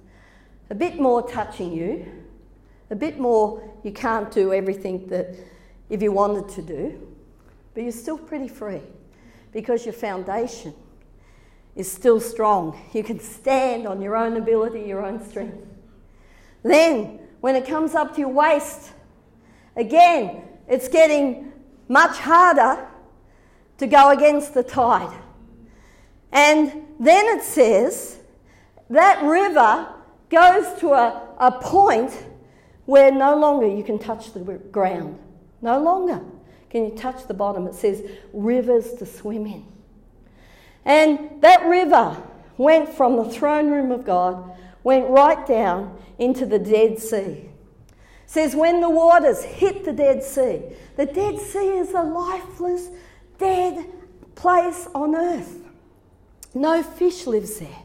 a 0.71 0.75
bit 0.75 0.99
more 0.99 1.29
touching 1.29 1.73
you, 1.73 2.11
a 2.91 2.97
bit 2.97 3.21
more 3.21 3.71
you 3.85 3.93
can't 3.93 4.31
do 4.33 4.53
everything 4.53 5.07
that 5.09 5.37
if 5.91 6.03
you 6.03 6.11
wanted 6.11 6.49
to 6.55 6.63
do, 6.63 7.09
but 7.75 7.83
you're 7.83 7.93
still 7.93 8.19
pretty 8.19 8.49
free 8.49 8.81
because 9.55 9.87
your 9.87 9.95
foundation 9.95 10.75
is 11.77 11.91
still 11.91 12.21
strong. 12.21 12.79
You 12.93 13.03
can 13.03 13.21
stand 13.21 13.87
on 13.87 14.03
your 14.03 14.17
own 14.17 14.37
ability, 14.37 14.83
your 14.83 15.07
own 15.07 15.25
strength. 15.25 15.57
Then, 16.63 17.21
when 17.41 17.55
it 17.55 17.67
comes 17.67 17.95
up 17.95 18.15
to 18.15 18.21
your 18.21 18.31
waist, 18.31 18.93
again, 19.77 20.43
it's 20.69 20.89
getting 20.89 21.53
much 21.89 22.19
harder 22.19 22.89
to 23.79 23.87
go 23.87 24.11
against 24.11 24.55
the 24.55 24.63
tide. 24.63 25.17
And 26.33 26.87
then 26.99 27.39
it 27.39 27.45
says 27.45 28.19
that 28.91 29.23
river 29.23 29.89
goes 30.31 30.81
to 30.81 30.93
a, 30.93 31.29
a 31.39 31.53
point 31.53 32.13
where 32.87 33.13
no 33.13 33.37
longer 33.37 33.69
you 33.69 33.85
can 33.85 33.99
touch 33.99 34.33
the 34.33 34.41
ground. 34.41 35.19
No 35.63 35.81
longer 35.81 36.21
can 36.75 36.87
you 36.87 36.99
touch 36.99 37.29
the 37.29 37.35
bottom. 37.35 37.69
It 37.69 37.77
says 37.77 38.03
rivers 38.33 38.95
to 38.95 39.07
swim 39.07 39.47
in. 39.47 39.65
And 40.85 41.41
that 41.41 41.65
river 41.67 42.21
went 42.57 42.89
from 42.89 43.15
the 43.15 43.31
throne 43.31 43.71
room 43.71 43.93
of 43.93 44.05
God, 44.05 44.59
went 44.83 45.09
right 45.09 45.47
down 45.47 45.97
into 46.19 46.45
the 46.45 46.59
Dead 46.59 46.99
Sea. 46.99 47.17
It 47.17 47.51
says 48.27 48.57
when 48.57 48.81
the 48.81 48.91
waters 48.91 49.45
hit 49.45 49.85
the 49.85 49.93
Dead 49.93 50.25
Sea, 50.25 50.63
the 50.97 51.07
Dead 51.07 51.39
Sea 51.39 51.79
is 51.79 51.93
a 51.93 52.03
lifeless, 52.03 52.89
dead 53.39 53.87
place 54.35 54.89
on 54.97 55.15
earth. 55.15 55.61
No 56.55 56.83
fish 56.83 57.29
lives 57.29 57.61
there. 57.61 57.83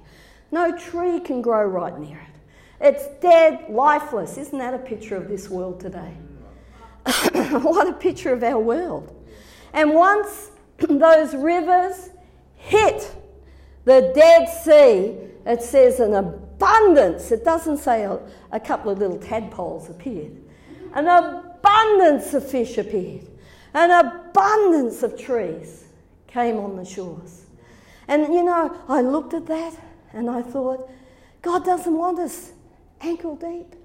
No 0.52 0.76
tree 0.76 1.20
can 1.20 1.44
grow 1.44 1.64
right 1.64 1.96
near 2.00 2.18
it. 2.18 2.40
It's 2.82 3.08
dead, 3.22 3.70
lifeless. 3.70 4.40
Isn't 4.40 4.58
that 4.58 4.74
a 4.74 4.80
picture 4.80 5.16
of 5.16 5.28
this 5.28 5.48
world 5.48 5.80
today? 5.80 6.16
what 7.62 7.88
a 7.88 7.94
picture 7.94 8.34
of 8.34 8.44
our 8.44 8.60
world. 8.60 9.16
And 9.74 9.94
once 9.94 10.52
those 10.78 11.36
rivers 11.36 12.10
hit 12.56 13.16
the 13.86 14.12
Dead 14.14 14.48
Sea, 14.48 15.18
it 15.46 15.62
says 15.64 16.00
an 16.00 16.14
abundance. 16.14 17.32
It 17.32 17.44
doesn't 17.44 17.78
say 17.78 18.04
a, 18.04 18.20
a 18.52 18.60
couple 18.60 18.92
of 18.92 19.00
little 19.00 19.18
tadpoles 19.18 19.90
appeared. 19.90 20.36
An 20.94 21.08
abundance 21.08 22.34
of 22.34 22.50
fish 22.50 22.78
appeared. 22.78 23.26
An 23.74 23.92
abundance 23.92 25.04
of 25.04 25.18
trees 25.20 25.86
came 26.28 26.58
on 26.58 26.76
the 26.76 26.86
shores. 26.86 27.46
And 28.08 28.34
you 28.34 28.44
know, 28.44 28.76
I 28.88 29.02
looked 29.02 29.34
at 29.34 29.46
that 29.48 29.76
and 30.14 30.30
I 30.30 30.42
thought, 30.42 30.90
God 31.42 31.64
doesn't 31.64 31.96
want 31.96 32.20
us 32.20 32.52
ankle 33.02 33.36
deep. 33.36 33.76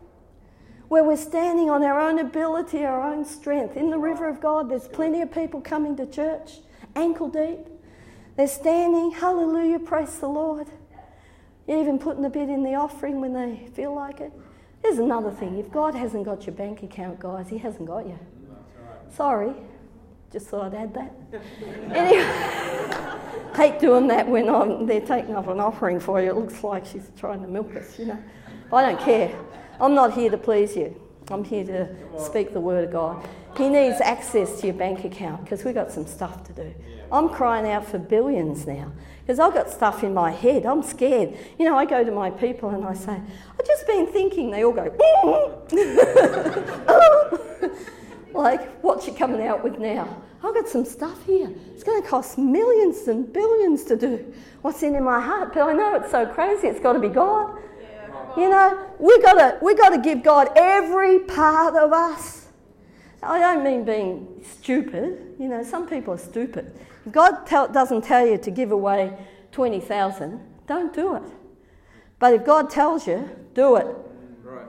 Where 0.95 1.03
we're 1.03 1.17
standing 1.17 1.71
on 1.71 1.83
our 1.83 1.99
own 1.99 2.21
ability, 2.21 2.85
our 2.85 3.03
own 3.03 3.25
strength. 3.25 3.77
In 3.77 3.91
the 3.91 3.99
river 3.99 4.29
of 4.29 4.41
God, 4.41 4.71
there's 4.71 4.87
plenty 4.87 5.23
of 5.23 5.33
people 5.33 5.61
coming 5.61 5.97
to 5.97 6.07
church, 6.07 6.61
ankle 6.95 7.29
deep. 7.29 7.67
They're 8.37 8.47
standing, 8.47 9.11
hallelujah, 9.11 9.81
praise 9.81 10.17
the 10.21 10.29
Lord. 10.29 10.69
Even 11.67 11.99
putting 11.99 12.25
a 12.25 12.31
bit 12.31 12.49
in 12.49 12.63
the 12.63 12.77
offering 12.77 13.21
when 13.21 13.33
they 13.33 13.67
feel 13.75 13.93
like 13.93 14.21
it. 14.21 14.31
There's 14.85 14.99
another 14.99 15.33
thing. 15.33 15.59
If 15.59 15.73
God 15.73 15.97
hasn't 15.97 16.27
got 16.27 16.47
your 16.47 16.55
bank 16.55 16.85
account, 16.85 17.19
guys, 17.19 17.49
He 17.49 17.59
hasn't 17.59 17.87
got 17.89 18.07
you. 18.07 18.17
Sorry. 19.17 19.53
Just 20.35 20.49
thought 20.49 20.75
I'd 20.75 20.75
add 20.75 20.95
that. 20.95 21.13
anyway, 21.95 22.27
hate 23.57 23.79
doing 23.79 24.09
that 24.09 24.29
when 24.29 24.49
I'm, 24.49 24.85
they're 24.85 25.01
taking 25.01 25.37
up 25.37 25.47
an 25.47 25.61
offering 25.61 26.01
for 26.01 26.21
you. 26.21 26.31
It 26.31 26.35
looks 26.35 26.65
like 26.65 26.85
she's 26.85 27.09
trying 27.17 27.41
to 27.43 27.47
milk 27.47 27.77
us, 27.77 27.97
you 28.01 28.07
know. 28.07 28.19
I 28.73 28.83
don't 28.83 29.01
care. 29.01 29.33
I'm 29.81 29.95
not 29.95 30.13
here 30.13 30.33
to 30.33 30.37
please 30.37 30.75
you. 30.75 31.01
I'm 31.29 31.45
here 31.45 31.65
to 31.67 31.95
speak 32.19 32.53
the 32.53 32.59
word 32.59 32.87
of 32.87 32.91
God. 32.91 33.25
He 33.57 33.69
needs 33.69 34.01
access 34.01 34.61
to 34.61 34.67
your 34.67 34.75
bank 34.75 35.05
account 35.05 35.45
because 35.45 35.65
we've 35.65 35.73
got 35.73 35.93
some 35.93 36.05
stuff 36.05 36.43
to 36.49 36.53
do. 36.53 36.75
I'm 37.13 37.29
crying 37.29 37.71
out 37.71 37.87
for 37.87 37.99
billions 37.99 38.67
now 38.67 38.91
because 39.21 39.39
I've 39.39 39.55
got 39.55 39.71
stuff 39.71 40.03
in 40.03 40.15
my 40.15 40.33
head. 40.33 40.67
I'm 40.67 40.83
scared. 40.83 41.39
You 41.61 41.67
know, 41.67 41.79
I 41.79 41.85
go 41.85 42.03
to 42.03 42.11
my 42.11 42.31
people 42.31 42.71
and 42.71 42.85
I 42.85 42.95
say, 42.95 43.13
I've 43.13 43.67
just 43.69 43.87
been 43.87 44.09
thinking. 44.09 44.51
They 44.51 44.65
all 44.65 44.73
go, 44.73 44.93
oh. 45.01 45.63
like, 48.35 48.83
what's 48.83 49.07
you 49.07 49.13
coming 49.13 49.47
out 49.47 49.63
with 49.65 49.79
now? 49.79 50.23
I've 50.43 50.55
got 50.55 50.69
some 50.69 50.85
stuff 50.85 51.25
here. 51.25 51.51
It's 51.73 51.83
going 51.83 52.03
to 52.03 52.09
cost 52.09 52.37
millions 52.37 53.09
and 53.09 53.33
billions 53.33 53.85
to 53.85 53.97
do 53.97 54.35
what's 54.61 54.83
in, 54.83 55.03
my 55.03 55.21
heart. 55.21 55.55
But 55.55 55.63
I 55.63 55.73
know 55.73 55.95
it's 55.95 56.11
so 56.11 56.27
crazy, 56.27 56.69
it's 56.69 56.81
got 56.81 56.93
to 56.93 56.99
be 56.99 57.09
God. 57.09 57.59
You 58.37 58.51
know, 58.51 58.87
we 58.99 59.23
got 59.23 59.35
to 59.35 59.59
we 59.63 59.75
got 59.75 59.91
to 59.91 59.99
give 59.99 60.23
God 60.23 60.51
every 60.57 61.21
part 61.21 61.77
of 61.77 61.93
us. 61.93 62.49
I 63.23 63.39
don't 63.39 63.65
mean 63.65 63.85
being 63.85 64.45
stupid. 64.45 65.37
You 65.39 65.49
know, 65.49 65.63
some 65.63 65.89
people 65.89 66.15
are 66.15 66.19
stupid. 66.19 66.79
If 67.07 67.13
God 67.13 67.47
tell, 67.47 67.69
doesn't 67.69 68.03
tell 68.03 68.27
you 68.27 68.37
to 68.39 68.51
give 68.51 68.73
away 68.73 69.17
twenty 69.53 69.81
thousand, 69.81 70.41
don't 70.67 70.93
do 70.93 71.15
it. 71.15 71.23
But 72.19 72.35
if 72.35 72.45
God 72.45 72.71
tells 72.71 73.07
you, 73.07 73.31
do 73.55 73.77
it. 73.77 73.87
Right. 74.43 74.67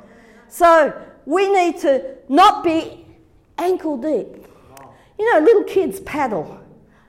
So 0.48 1.02
we 1.26 1.52
need 1.52 1.80
to 1.80 2.16
not 2.30 2.64
be 2.64 3.05
ankle 3.58 3.98
deep. 3.98 4.48
You 5.18 5.34
know, 5.34 5.40
little 5.40 5.64
kids 5.64 6.00
paddle. 6.02 6.60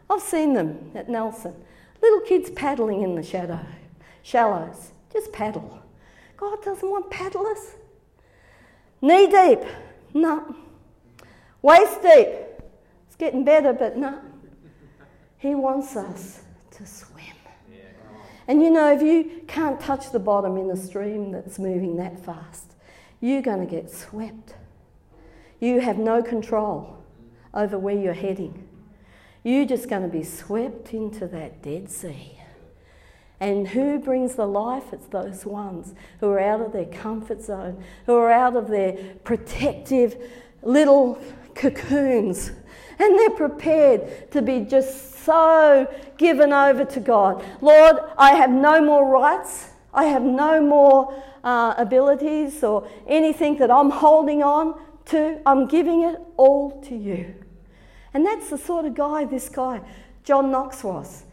I've 0.08 0.22
seen 0.22 0.54
them 0.54 0.92
at 0.94 1.08
Nelson. 1.08 1.54
Little 2.00 2.20
kids 2.20 2.50
paddling 2.50 3.02
in 3.02 3.14
the 3.14 3.22
shadow, 3.22 3.60
shallows. 4.22 4.92
Just 5.12 5.32
paddle. 5.32 5.82
God 6.36 6.62
doesn't 6.62 6.88
want 6.88 7.10
paddlers. 7.10 7.74
Knee 9.00 9.26
deep, 9.26 9.60
no. 10.14 10.54
Waist 11.62 12.02
deep, 12.02 12.28
it's 13.06 13.16
getting 13.16 13.44
better, 13.44 13.72
but 13.72 13.96
no. 13.96 14.20
He 15.38 15.54
wants 15.54 15.96
us 15.96 16.42
to 16.72 16.86
swim. 16.86 17.16
And 18.48 18.62
you 18.62 18.70
know, 18.70 18.92
if 18.92 19.02
you 19.02 19.42
can't 19.48 19.80
touch 19.80 20.12
the 20.12 20.20
bottom 20.20 20.56
in 20.56 20.70
a 20.70 20.76
stream 20.76 21.32
that's 21.32 21.58
moving 21.58 21.96
that 21.96 22.24
fast, 22.24 22.74
you're 23.20 23.42
going 23.42 23.60
to 23.60 23.66
get 23.66 23.90
swept. 23.90 24.54
You 25.60 25.80
have 25.80 25.98
no 25.98 26.22
control 26.22 27.02
over 27.54 27.78
where 27.78 27.96
you're 27.96 28.12
heading. 28.12 28.68
You're 29.42 29.64
just 29.64 29.88
going 29.88 30.02
to 30.02 30.08
be 30.08 30.24
swept 30.24 30.92
into 30.92 31.26
that 31.28 31.62
Dead 31.62 31.90
Sea. 31.90 32.32
And 33.38 33.68
who 33.68 33.98
brings 33.98 34.34
the 34.34 34.46
life? 34.46 34.92
It's 34.92 35.06
those 35.06 35.44
ones 35.44 35.94
who 36.20 36.28
are 36.30 36.40
out 36.40 36.60
of 36.60 36.72
their 36.72 36.86
comfort 36.86 37.42
zone, 37.42 37.82
who 38.06 38.14
are 38.16 38.32
out 38.32 38.56
of 38.56 38.68
their 38.68 38.94
protective 39.24 40.16
little 40.62 41.18
cocoons. 41.54 42.50
And 42.98 43.18
they're 43.18 43.30
prepared 43.30 44.30
to 44.32 44.40
be 44.40 44.60
just 44.60 45.24
so 45.24 45.86
given 46.16 46.52
over 46.52 46.84
to 46.86 47.00
God. 47.00 47.44
Lord, 47.60 47.96
I 48.16 48.32
have 48.32 48.50
no 48.50 48.80
more 48.80 49.06
rights. 49.06 49.68
I 49.92 50.04
have 50.04 50.22
no 50.22 50.62
more 50.62 51.22
uh, 51.44 51.74
abilities 51.76 52.64
or 52.64 52.88
anything 53.06 53.58
that 53.58 53.70
I'm 53.70 53.90
holding 53.90 54.42
on 54.42 54.80
to. 55.06 55.40
I'm 55.46 55.66
giving 55.66 56.02
it 56.02 56.20
all 56.36 56.80
to 56.82 56.96
you. 56.96 57.34
And 58.14 58.24
that's 58.24 58.50
the 58.50 58.58
sort 58.58 58.86
of 58.86 58.94
guy 58.94 59.24
this 59.24 59.48
guy, 59.48 59.80
John 60.24 60.50
Knox, 60.50 60.82
was. 60.82 61.24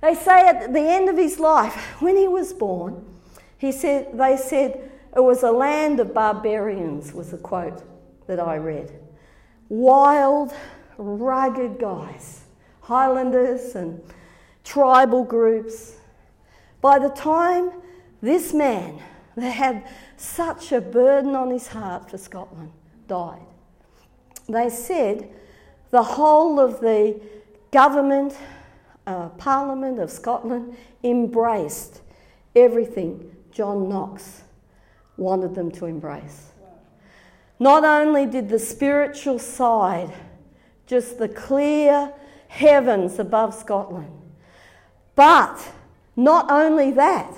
They 0.00 0.14
say 0.14 0.46
at 0.46 0.72
the 0.72 0.80
end 0.80 1.08
of 1.08 1.16
his 1.16 1.38
life, 1.38 1.74
when 2.00 2.16
he 2.16 2.28
was 2.28 2.52
born, 2.52 3.04
he 3.58 3.72
said, 3.72 4.18
they 4.18 4.36
said 4.36 4.90
it 5.16 5.20
was 5.20 5.42
a 5.42 5.50
land 5.50 6.00
of 6.00 6.14
barbarians, 6.14 7.12
was 7.12 7.32
a 7.32 7.38
quote 7.38 7.82
that 8.26 8.40
I 8.40 8.56
read. 8.56 8.92
Wild, 9.68 10.52
rugged 10.98 11.78
guys, 11.78 12.44
Highlanders 12.82 13.74
and 13.74 14.02
tribal 14.64 15.24
groups. 15.24 15.96
By 16.80 16.98
the 16.98 17.10
time 17.10 17.72
this 18.20 18.52
man 18.52 19.00
that 19.36 19.50
had 19.50 19.88
such 20.16 20.72
a 20.72 20.80
burden 20.80 21.34
on 21.34 21.50
his 21.50 21.68
heart 21.68 22.10
for 22.10 22.18
Scotland 22.18 22.72
died, 23.12 23.44
they 24.48 24.70
said 24.70 25.28
the 25.90 26.02
whole 26.02 26.58
of 26.58 26.80
the 26.80 27.20
government 27.70 28.34
uh, 29.06 29.28
Parliament 29.30 29.98
of 29.98 30.10
Scotland 30.10 30.74
embraced 31.04 32.00
everything 32.56 33.36
John 33.50 33.90
Knox 33.90 34.44
wanted 35.18 35.54
them 35.54 35.70
to 35.72 35.84
embrace. 35.84 36.52
Not 37.58 37.84
only 37.84 38.24
did 38.24 38.48
the 38.48 38.58
spiritual 38.58 39.38
side, 39.38 40.10
just 40.86 41.18
the 41.18 41.28
clear 41.28 42.14
heavens 42.48 43.18
above 43.18 43.54
Scotland, 43.54 44.22
but 45.14 45.70
not 46.16 46.50
only 46.50 46.92
that, 46.92 47.34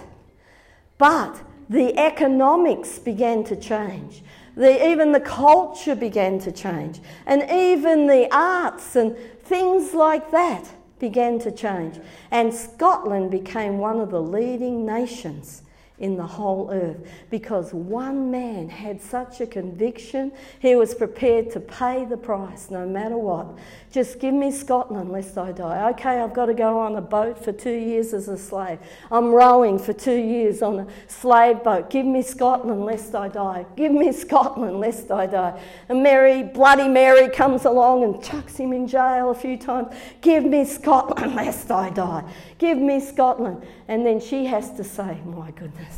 but 0.98 1.42
the 1.68 1.98
economics 1.98 3.00
began 3.00 3.42
to 3.42 3.56
change. 3.56 4.22
The, 4.56 4.88
even 4.88 5.12
the 5.12 5.20
culture 5.20 5.96
began 5.96 6.38
to 6.40 6.52
change, 6.52 7.00
and 7.26 7.42
even 7.50 8.06
the 8.06 8.28
arts 8.32 8.94
and 8.94 9.16
things 9.42 9.94
like 9.94 10.30
that 10.30 10.68
began 11.00 11.38
to 11.40 11.50
change. 11.50 11.98
And 12.30 12.54
Scotland 12.54 13.30
became 13.30 13.78
one 13.78 13.98
of 13.98 14.10
the 14.10 14.22
leading 14.22 14.86
nations 14.86 15.63
in 15.98 16.16
the 16.16 16.26
whole 16.26 16.70
earth 16.72 16.96
because 17.30 17.72
one 17.72 18.28
man 18.28 18.68
had 18.68 19.00
such 19.00 19.40
a 19.40 19.46
conviction, 19.46 20.32
he 20.58 20.74
was 20.74 20.92
prepared 20.92 21.50
to 21.52 21.60
pay 21.60 22.04
the 22.04 22.16
price 22.16 22.68
no 22.68 22.84
matter 22.84 23.16
what. 23.16 23.46
Just 23.92 24.18
give 24.18 24.34
me 24.34 24.50
Scotland 24.50 25.12
lest 25.12 25.38
I 25.38 25.52
die. 25.52 25.90
Okay, 25.90 26.20
I've 26.20 26.34
got 26.34 26.46
to 26.46 26.54
go 26.54 26.80
on 26.80 26.96
a 26.96 27.00
boat 27.00 27.42
for 27.42 27.52
two 27.52 27.76
years 27.76 28.12
as 28.12 28.26
a 28.26 28.36
slave. 28.36 28.80
I'm 29.08 29.26
rowing 29.26 29.78
for 29.78 29.92
two 29.92 30.16
years 30.16 30.62
on 30.62 30.80
a 30.80 30.86
slave 31.06 31.62
boat. 31.62 31.90
Give 31.90 32.04
me 32.04 32.22
Scotland 32.22 32.84
lest 32.84 33.14
I 33.14 33.28
die. 33.28 33.64
Give 33.76 33.92
me 33.92 34.10
Scotland 34.10 34.80
lest 34.80 35.12
I 35.12 35.26
die. 35.26 35.62
And 35.88 36.02
Mary, 36.02 36.42
Bloody 36.42 36.88
Mary, 36.88 37.28
comes 37.28 37.66
along 37.66 38.02
and 38.02 38.20
chucks 38.20 38.56
him 38.56 38.72
in 38.72 38.88
jail 38.88 39.30
a 39.30 39.34
few 39.34 39.56
times. 39.56 39.94
Give 40.20 40.44
me 40.44 40.64
Scotland 40.64 41.36
lest 41.36 41.70
I 41.70 41.90
die. 41.90 42.24
Give 42.58 42.78
me 42.78 42.98
Scotland. 42.98 43.64
And 43.86 44.04
then 44.04 44.18
she 44.18 44.46
has 44.46 44.72
to 44.72 44.82
say, 44.82 45.20
My 45.24 45.52
goodness, 45.52 45.93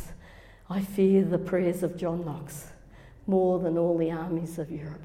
I 0.69 0.81
fear 0.81 1.23
the 1.23 1.37
prayers 1.37 1.83
of 1.83 1.97
John 1.97 2.25
Knox 2.25 2.67
more 3.25 3.59
than 3.59 3.77
all 3.77 3.97
the 3.97 4.11
armies 4.11 4.59
of 4.59 4.71
Europe. 4.71 5.01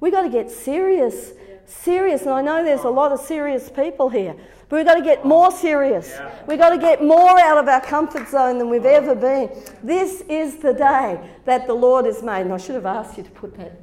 We've 0.00 0.12
got 0.12 0.22
to 0.22 0.30
get 0.30 0.50
serious, 0.50 1.32
serious. 1.66 2.22
And 2.22 2.30
I 2.30 2.40
know 2.40 2.64
there's 2.64 2.84
a 2.84 2.90
lot 2.90 3.12
of 3.12 3.20
serious 3.20 3.68
people 3.68 4.08
here, 4.08 4.34
but 4.68 4.76
we've 4.76 4.86
got 4.86 4.94
to 4.94 5.02
get 5.02 5.26
more 5.26 5.50
serious. 5.50 6.18
We've 6.46 6.58
got 6.58 6.70
to 6.70 6.78
get 6.78 7.04
more 7.04 7.38
out 7.38 7.58
of 7.58 7.68
our 7.68 7.82
comfort 7.82 8.28
zone 8.28 8.58
than 8.58 8.70
we've 8.70 8.86
ever 8.86 9.14
been. 9.14 9.50
This 9.82 10.22
is 10.22 10.56
the 10.56 10.72
day 10.72 11.20
that 11.44 11.66
the 11.66 11.74
Lord 11.74 12.06
has 12.06 12.22
made. 12.22 12.42
And 12.42 12.52
I 12.52 12.56
should 12.56 12.74
have 12.76 12.86
asked 12.86 13.18
you 13.18 13.24
to 13.24 13.30
put 13.30 13.54
that 13.58 13.78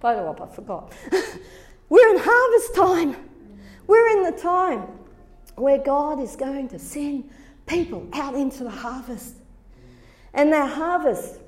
photo 0.00 0.30
up, 0.30 0.40
I 0.40 0.54
forgot. 0.54 0.94
We're 1.90 2.14
in 2.14 2.20
harvest 2.22 2.74
time. 2.74 3.16
We're 3.86 4.08
in 4.08 4.22
the 4.22 4.38
time 4.40 4.86
where 5.56 5.78
God 5.78 6.20
is 6.20 6.36
going 6.36 6.68
to 6.68 6.78
send 6.78 7.28
people 7.66 8.08
out 8.14 8.34
into 8.34 8.64
the 8.64 8.70
harvest. 8.70 9.34
And 10.38 10.52
that 10.52 10.70
harvest 10.70 11.40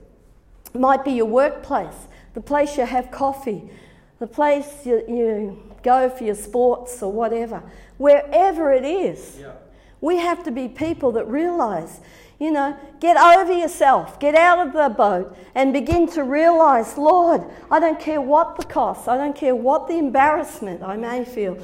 might 0.74 1.04
be 1.04 1.12
your 1.12 1.26
workplace, 1.26 2.08
the 2.34 2.40
place 2.40 2.76
you 2.76 2.84
have 2.84 3.12
coffee, 3.12 3.70
the 4.18 4.26
place 4.26 4.84
you, 4.84 5.04
you 5.08 5.62
go 5.84 6.10
for 6.10 6.24
your 6.24 6.34
sports 6.34 7.00
or 7.00 7.12
whatever. 7.12 7.62
Wherever 7.98 8.72
it 8.72 8.84
is, 8.84 9.38
yeah. 9.40 9.52
we 10.00 10.16
have 10.16 10.42
to 10.42 10.50
be 10.50 10.66
people 10.66 11.12
that 11.12 11.26
realize 11.28 12.00
You 12.40 12.50
know, 12.50 12.74
get 13.00 13.18
over 13.18 13.52
yourself, 13.52 14.18
get 14.18 14.34
out 14.34 14.66
of 14.66 14.72
the 14.72 14.88
boat, 14.88 15.36
and 15.54 15.74
begin 15.74 16.08
to 16.12 16.24
realize, 16.24 16.96
Lord, 16.96 17.42
I 17.70 17.78
don't 17.78 18.00
care 18.00 18.18
what 18.18 18.56
the 18.56 18.64
cost, 18.64 19.08
I 19.08 19.18
don't 19.18 19.36
care 19.36 19.54
what 19.54 19.88
the 19.88 19.98
embarrassment 19.98 20.82
I 20.82 20.96
may 20.96 21.22
feel. 21.26 21.58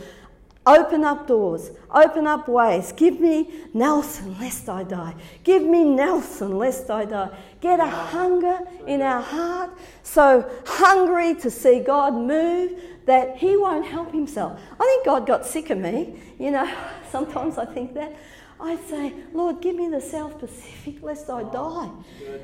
Open 0.67 1.05
up 1.05 1.29
doors, 1.29 1.71
open 1.93 2.27
up 2.27 2.49
ways. 2.49 2.91
Give 2.91 3.21
me 3.21 3.49
Nelson 3.73 4.37
lest 4.41 4.69
I 4.69 4.83
die. 4.83 5.15
Give 5.45 5.63
me 5.63 5.85
Nelson 5.85 6.59
lest 6.59 6.91
I 6.91 7.05
die. 7.05 7.31
Get 7.61 7.79
a 7.79 7.87
hunger 7.87 8.59
in 8.85 9.01
our 9.01 9.23
heart, 9.23 9.71
so 10.03 10.51
hungry 10.67 11.37
to 11.37 11.51
see 11.51 11.79
God 11.79 12.15
move 12.15 12.81
that 13.07 13.37
He 13.37 13.57
won't 13.57 13.87
help 13.87 14.11
Himself. 14.11 14.61
I 14.73 14.85
think 14.85 15.05
God 15.05 15.25
got 15.25 15.47
sick 15.47 15.71
of 15.71 15.79
me. 15.79 16.21
You 16.39 16.51
know, 16.51 16.69
sometimes 17.11 17.59
I 17.59 17.65
think 17.65 17.95
that. 17.95 18.17
I 18.59 18.77
say, 18.89 19.13
Lord, 19.35 19.61
give 19.61 19.77
me 19.77 19.89
the 19.89 20.01
South 20.01 20.39
Pacific 20.39 21.03
lest 21.03 21.29
I 21.29 21.43
die. 21.43 21.91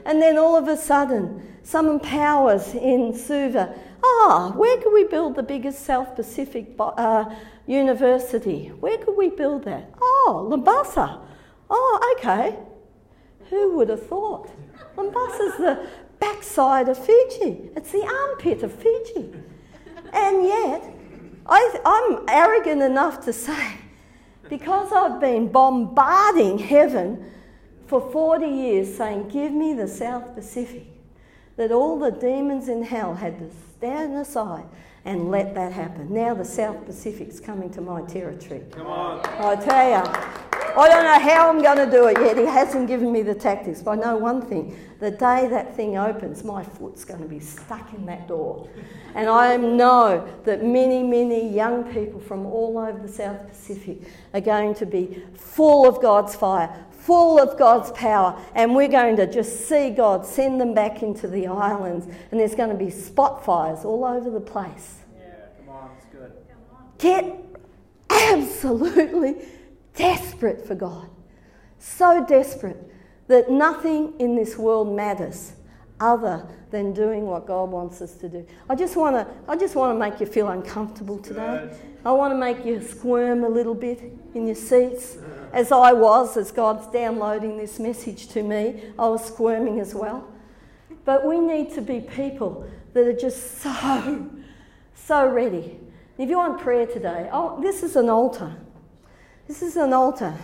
And 0.04 0.20
then 0.20 0.36
all 0.36 0.56
of 0.56 0.68
a 0.68 0.76
sudden, 0.76 1.56
some 1.62 2.00
powers 2.00 2.74
in 2.74 3.14
Suva, 3.14 3.74
ah, 4.04 4.52
where 4.56 4.76
could 4.80 4.92
we 4.92 5.04
build 5.04 5.36
the 5.36 5.42
biggest 5.42 5.84
South 5.84 6.14
Pacific 6.16 6.74
uh, 6.78 7.24
university? 7.66 8.68
Where 8.68 8.98
could 8.98 9.16
we 9.16 9.30
build 9.30 9.64
that? 9.64 9.90
Oh, 10.00 10.48
Labasa. 10.50 11.20
Oh, 11.70 12.14
okay. 12.18 12.58
Who 13.50 13.76
would 13.76 13.88
have 13.88 14.06
thought? 14.06 14.50
Labasa's 14.96 15.56
the 15.58 15.88
backside 16.18 16.88
of 16.88 16.98
Fiji. 16.98 17.70
It's 17.76 17.92
the 17.92 18.04
armpit 18.04 18.62
of 18.62 18.72
Fiji. 18.72 19.32
And 20.12 20.44
yet, 20.44 20.94
I, 21.46 21.80
I'm 21.84 22.24
arrogant 22.28 22.82
enough 22.82 23.24
to 23.24 23.32
say, 23.32 23.74
because 24.48 24.92
I've 24.92 25.20
been 25.20 25.50
bombarding 25.50 26.58
heaven 26.58 27.30
for 27.86 28.00
40 28.12 28.46
years 28.46 28.94
saying, 28.94 29.28
Give 29.28 29.52
me 29.52 29.74
the 29.74 29.88
South 29.88 30.34
Pacific, 30.34 30.86
that 31.56 31.72
all 31.72 31.98
the 31.98 32.10
demons 32.10 32.68
in 32.68 32.82
hell 32.82 33.14
had 33.14 33.38
to 33.38 33.50
stand 33.82 34.16
aside 34.16 34.64
and 35.04 35.28
let 35.32 35.56
that 35.56 35.72
happen. 35.72 36.14
Now 36.14 36.34
the 36.34 36.44
South 36.44 36.86
Pacific's 36.86 37.40
coming 37.40 37.68
to 37.70 37.80
my 37.80 38.02
territory. 38.02 38.62
Come 38.70 38.86
on. 38.86 39.26
I 39.26 39.56
tell 39.56 39.88
you. 39.88 40.42
I 40.74 40.88
don't 40.88 41.02
know 41.02 41.18
how 41.18 41.50
I'm 41.50 41.60
going 41.60 41.78
to 41.84 41.90
do 41.90 42.06
it 42.06 42.16
yet. 42.20 42.38
He 42.38 42.44
hasn't 42.44 42.86
given 42.86 43.12
me 43.12 43.22
the 43.22 43.34
tactics, 43.34 43.82
but 43.82 43.90
I 43.90 43.94
know 43.96 44.16
one 44.16 44.40
thing. 44.40 44.78
The 45.00 45.10
day 45.10 45.48
that 45.48 45.74
thing 45.74 45.98
opens, 45.98 46.44
my 46.44 46.62
foot's 46.62 47.04
going 47.04 47.22
to 47.22 47.28
be 47.28 47.40
stuck 47.40 47.92
in 47.92 48.06
that 48.06 48.28
door. 48.28 48.68
And 49.16 49.28
I 49.28 49.56
know 49.56 50.28
that 50.44 50.64
many, 50.64 51.02
many 51.02 51.52
young 51.52 51.92
people 51.92 52.20
from 52.20 52.46
all 52.46 52.78
over 52.78 52.96
the 53.04 53.12
South 53.12 53.48
Pacific 53.48 54.02
are 54.32 54.40
going 54.40 54.76
to 54.76 54.86
be 54.86 55.24
full 55.34 55.88
of 55.88 56.00
God's 56.00 56.36
fire, 56.36 56.86
full 57.02 57.40
of 57.40 57.58
God's 57.58 57.90
power, 57.92 58.40
and 58.54 58.76
we're 58.76 58.88
going 58.88 59.16
to 59.16 59.26
just 59.26 59.68
see 59.68 59.90
God 59.90 60.24
send 60.24 60.60
them 60.60 60.72
back 60.72 61.02
into 61.02 61.26
the 61.26 61.48
islands, 61.48 62.06
and 62.30 62.38
there's 62.38 62.54
going 62.54 62.70
to 62.70 62.76
be 62.76 62.90
spot 62.90 63.44
fires 63.44 63.84
all 63.84 64.04
over 64.04 64.30
the 64.30 64.40
place. 64.40 64.98
Yeah, 65.16 65.34
come 65.58 65.74
on, 65.74 65.90
it's 65.96 66.06
good. 66.12 66.32
Get 66.98 67.36
absolutely 68.08 69.44
desperate 69.94 70.64
for 70.66 70.76
God. 70.76 71.08
So 71.78 72.24
desperate 72.24 72.78
that 73.26 73.50
nothing 73.50 74.14
in 74.20 74.36
this 74.36 74.56
world 74.56 74.94
matters 74.94 75.54
other 76.02 76.46
than 76.70 76.92
doing 76.92 77.26
what 77.26 77.46
God 77.46 77.70
wants 77.70 78.02
us 78.02 78.14
to 78.16 78.28
do. 78.28 78.46
I 78.68 78.74
just 78.74 78.96
want 78.96 79.14
to 79.16 79.26
I 79.48 79.56
just 79.56 79.76
want 79.76 79.94
to 79.94 79.98
make 79.98 80.20
you 80.20 80.26
feel 80.26 80.48
uncomfortable 80.48 81.18
today. 81.18 81.70
I 82.04 82.10
want 82.10 82.32
to 82.32 82.38
make 82.38 82.64
you 82.64 82.82
squirm 82.82 83.44
a 83.44 83.48
little 83.48 83.74
bit 83.74 84.02
in 84.34 84.46
your 84.46 84.56
seats 84.56 85.18
as 85.52 85.70
I 85.70 85.92
was 85.92 86.36
as 86.36 86.50
God's 86.50 86.88
downloading 86.88 87.56
this 87.56 87.78
message 87.78 88.26
to 88.28 88.42
me. 88.42 88.82
I 88.98 89.08
was 89.08 89.24
squirming 89.24 89.78
as 89.78 89.94
well. 89.94 90.28
But 91.04 91.24
we 91.24 91.38
need 91.38 91.72
to 91.74 91.80
be 91.80 92.00
people 92.00 92.68
that 92.94 93.06
are 93.06 93.12
just 93.12 93.60
so 93.60 94.28
so 94.94 95.28
ready. 95.28 95.78
If 96.18 96.28
you 96.28 96.36
want 96.36 96.60
prayer 96.60 96.86
today, 96.86 97.28
oh, 97.32 97.60
this 97.62 97.82
is 97.82 97.96
an 97.96 98.08
altar. 98.08 98.54
This 99.46 99.62
is 99.62 99.76
an 99.76 99.92
altar. 99.92 100.34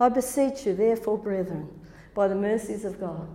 I 0.00 0.08
beseech 0.08 0.66
you, 0.66 0.74
therefore, 0.74 1.18
brethren, 1.18 1.68
by 2.14 2.28
the 2.28 2.34
mercies 2.34 2.84
of 2.84 3.00
God, 3.00 3.28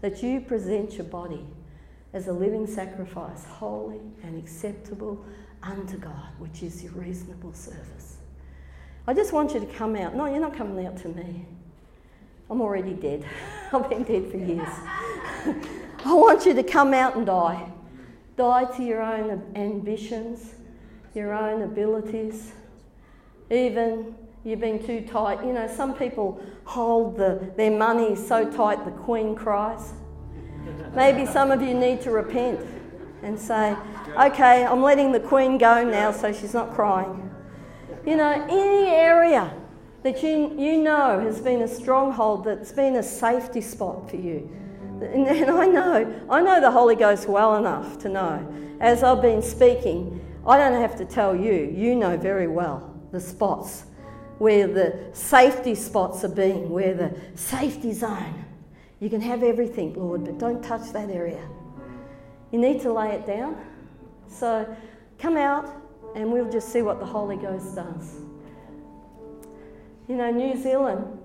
that 0.00 0.22
you 0.22 0.40
present 0.40 0.94
your 0.94 1.04
body 1.04 1.44
as 2.12 2.28
a 2.28 2.32
living 2.32 2.66
sacrifice, 2.66 3.44
holy 3.44 4.00
and 4.22 4.38
acceptable 4.38 5.24
unto 5.62 5.96
God, 5.98 6.28
which 6.38 6.62
is 6.62 6.82
your 6.82 6.92
reasonable 6.92 7.52
service. 7.52 8.16
I 9.06 9.14
just 9.14 9.32
want 9.32 9.54
you 9.54 9.60
to 9.60 9.66
come 9.66 9.96
out. 9.96 10.14
No, 10.14 10.26
you're 10.26 10.40
not 10.40 10.56
coming 10.56 10.86
out 10.86 10.96
to 10.98 11.08
me. 11.08 11.46
I'm 12.50 12.60
already 12.60 12.94
dead. 12.94 13.24
I've 13.72 13.88
been 13.88 14.04
dead 14.04 14.30
for 14.30 14.36
years. 14.36 14.68
I 16.04 16.14
want 16.14 16.46
you 16.46 16.54
to 16.54 16.62
come 16.62 16.94
out 16.94 17.16
and 17.16 17.26
die. 17.26 17.70
Die 18.36 18.64
to 18.76 18.82
your 18.82 19.02
own 19.02 19.42
ambitions, 19.54 20.54
your 21.14 21.32
own 21.32 21.62
abilities, 21.62 22.52
even 23.50 24.14
you've 24.46 24.60
been 24.60 24.82
too 24.82 25.00
tight. 25.00 25.44
You 25.44 25.52
know, 25.52 25.66
some 25.66 25.92
people 25.92 26.40
hold 26.64 27.16
the, 27.16 27.52
their 27.56 27.72
money 27.72 28.14
so 28.14 28.48
tight 28.48 28.84
the 28.84 28.92
Queen 28.92 29.34
cries. 29.34 29.92
Maybe 30.94 31.26
some 31.26 31.50
of 31.50 31.60
you 31.60 31.74
need 31.74 32.00
to 32.02 32.12
repent 32.12 32.60
and 33.22 33.38
say, 33.38 33.76
okay, 34.16 34.64
I'm 34.64 34.82
letting 34.82 35.10
the 35.10 35.20
Queen 35.20 35.58
go 35.58 35.84
now 35.84 36.12
so 36.12 36.32
she's 36.32 36.54
not 36.54 36.74
crying. 36.74 37.28
You 38.06 38.16
know, 38.16 38.46
any 38.48 38.88
area 38.88 39.52
that 40.04 40.22
you, 40.22 40.54
you 40.56 40.78
know 40.78 41.18
has 41.18 41.40
been 41.40 41.62
a 41.62 41.68
stronghold 41.68 42.44
that's 42.44 42.70
been 42.70 42.96
a 42.96 43.02
safety 43.02 43.60
spot 43.60 44.08
for 44.08 44.16
you. 44.16 44.48
And, 45.00 45.26
and 45.26 45.50
I 45.50 45.66
know, 45.66 46.22
I 46.30 46.40
know 46.40 46.60
the 46.60 46.70
Holy 46.70 46.94
Ghost 46.94 47.28
well 47.28 47.56
enough 47.56 47.98
to 47.98 48.08
know, 48.08 48.46
as 48.78 49.02
I've 49.02 49.20
been 49.20 49.42
speaking, 49.42 50.24
I 50.46 50.56
don't 50.56 50.80
have 50.80 50.96
to 50.98 51.04
tell 51.04 51.34
you, 51.34 51.52
you 51.76 51.96
know 51.96 52.16
very 52.16 52.46
well 52.46 52.94
the 53.10 53.18
spots 53.18 53.86
where 54.38 54.66
the 54.66 55.10
safety 55.12 55.74
spots 55.74 56.24
are 56.24 56.28
being, 56.28 56.70
where 56.70 56.94
the 56.94 57.16
safety 57.34 57.92
zone. 57.92 58.44
You 59.00 59.10
can 59.10 59.20
have 59.20 59.42
everything, 59.42 59.94
Lord, 59.94 60.24
but 60.24 60.38
don't 60.38 60.62
touch 60.62 60.92
that 60.92 61.10
area. 61.10 61.46
You 62.50 62.58
need 62.58 62.80
to 62.82 62.92
lay 62.92 63.10
it 63.10 63.26
down. 63.26 63.56
So 64.28 64.76
come 65.18 65.36
out 65.36 65.74
and 66.14 66.32
we'll 66.32 66.50
just 66.50 66.72
see 66.72 66.82
what 66.82 66.98
the 66.98 67.06
Holy 67.06 67.36
Ghost 67.36 67.74
does. 67.74 68.16
You 70.08 70.16
know, 70.16 70.30
New 70.30 70.56
Zealand, 70.56 71.18